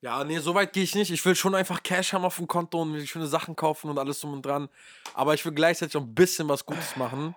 [0.00, 1.10] Ja, nee, so weit gehe ich nicht.
[1.10, 3.98] Ich will schon einfach Cash haben auf dem Konto und mir schöne Sachen kaufen und
[3.98, 4.68] alles drum und dran.
[5.14, 7.34] Aber ich will gleichzeitig auch ein bisschen was Gutes machen.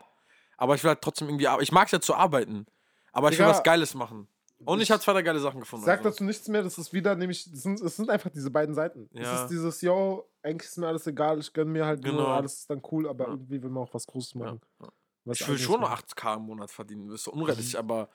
[0.57, 1.63] Aber ich will halt trotzdem irgendwie arbeiten.
[1.63, 2.65] Ich mag es ja zu arbeiten.
[3.13, 4.27] Aber ich will was Geiles machen.
[4.65, 5.85] Und ich ich habe zwei, drei geile Sachen gefunden.
[5.85, 6.09] Sag also.
[6.09, 9.07] dazu nichts mehr, das ist wieder nämlich, das sind, es sind einfach diese beiden Seiten.
[9.13, 9.43] Es Ja.
[9.43, 12.25] ist dieses, yo, eigentlich ist mir alles egal, ich gönn mir halt nur, Genau.
[12.33, 13.31] alles ist dann cool, aber Ja.
[13.31, 14.59] irgendwie will man auch was Großes machen.
[14.81, 14.87] ja.
[15.27, 16.05] Was Ich will schon noch machen.
[16.05, 17.07] 8k im Monat verdienen.
[17.07, 18.09] Das ist so unrealistisch, aber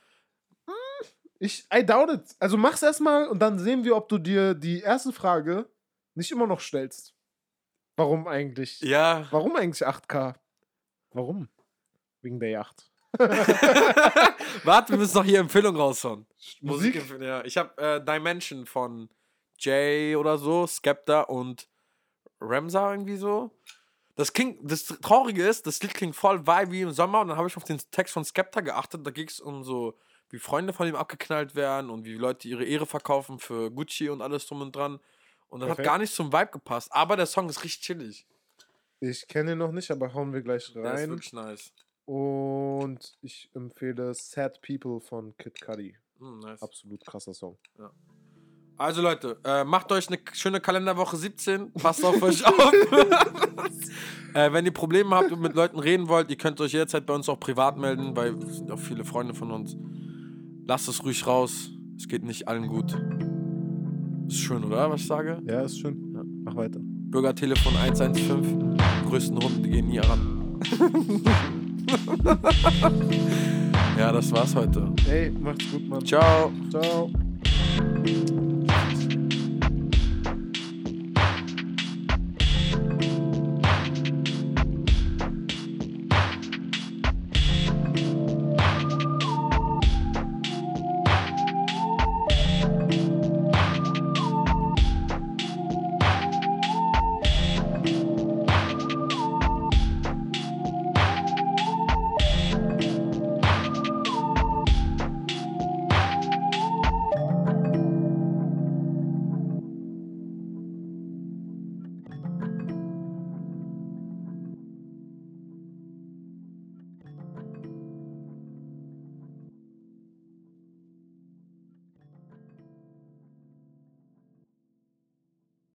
[1.39, 2.37] Ich, I doubt it.
[2.39, 5.69] Also mach's erstmal und dann sehen wir, ob du dir die erste Frage
[6.15, 7.15] nicht immer noch stellst.
[7.97, 8.81] Warum eigentlich?
[8.81, 9.27] ja.
[9.31, 10.35] Warum eigentlich 8K?
[11.11, 11.49] Warum?
[12.23, 12.91] Wegen der Yacht.
[14.65, 16.27] Warte, wir müssen noch hier Empfehlungen raushauen.
[16.61, 16.63] Musik?
[16.63, 17.45] Musikempfehlung, ja.
[17.45, 19.11] Ich habe äh, Dimension von
[19.59, 21.69] Jay oder so, Skepta und
[22.41, 23.51] Ramsa irgendwie so.
[24.15, 27.49] Das klingt, das Traurige ist, das Lied klingt voll vibe im Sommer und dann habe
[27.49, 29.07] ich auf den Text von Skepta geachtet.
[29.07, 29.99] Da ging es um so,
[30.29, 34.21] wie Freunde von ihm abgeknallt werden und wie Leute ihre Ehre verkaufen für Gucci und
[34.21, 35.01] alles drum und dran.
[35.49, 35.87] Und das hat Perfekt.
[35.87, 36.89] gar nicht zum Vibe gepasst.
[36.93, 38.27] Aber der Song ist richtig chillig.
[39.01, 41.11] Ich kenne ihn noch nicht, aber hauen wir gleich Der ist rein.
[41.11, 41.73] wirklich nice.
[42.05, 45.97] Und ich empfehle Sad People von Kid Cudi.
[46.19, 46.63] Hm, nice.
[46.63, 47.59] Absolut krasser Song.
[48.83, 51.71] Also Leute, äh, macht euch eine schöne Kalenderwoche 17.
[51.75, 52.73] Passt auf euch auf.
[54.35, 57.15] äh, wenn ihr Probleme habt und mit Leuten reden wollt, ihr könnt euch jederzeit bei
[57.15, 59.77] uns auch privat melden, weil es sind auch viele Freunde von uns.
[60.67, 61.71] Lasst es ruhig raus.
[61.97, 62.93] Es geht nicht allen gut.
[64.27, 64.91] Ist schön, oder?
[64.91, 65.41] Was ich sage?
[65.47, 66.13] Ja, ist schön.
[66.13, 66.23] Ja.
[66.25, 66.81] Mach weiter.
[66.83, 68.77] Bürgertelefon 115.
[68.77, 70.61] Die größten Runden, die gehen nie ran.
[73.97, 74.93] ja, das war's heute.
[75.09, 76.05] Ey, macht's gut, Mann.
[76.05, 76.51] Ciao.
[76.69, 77.09] Ciao.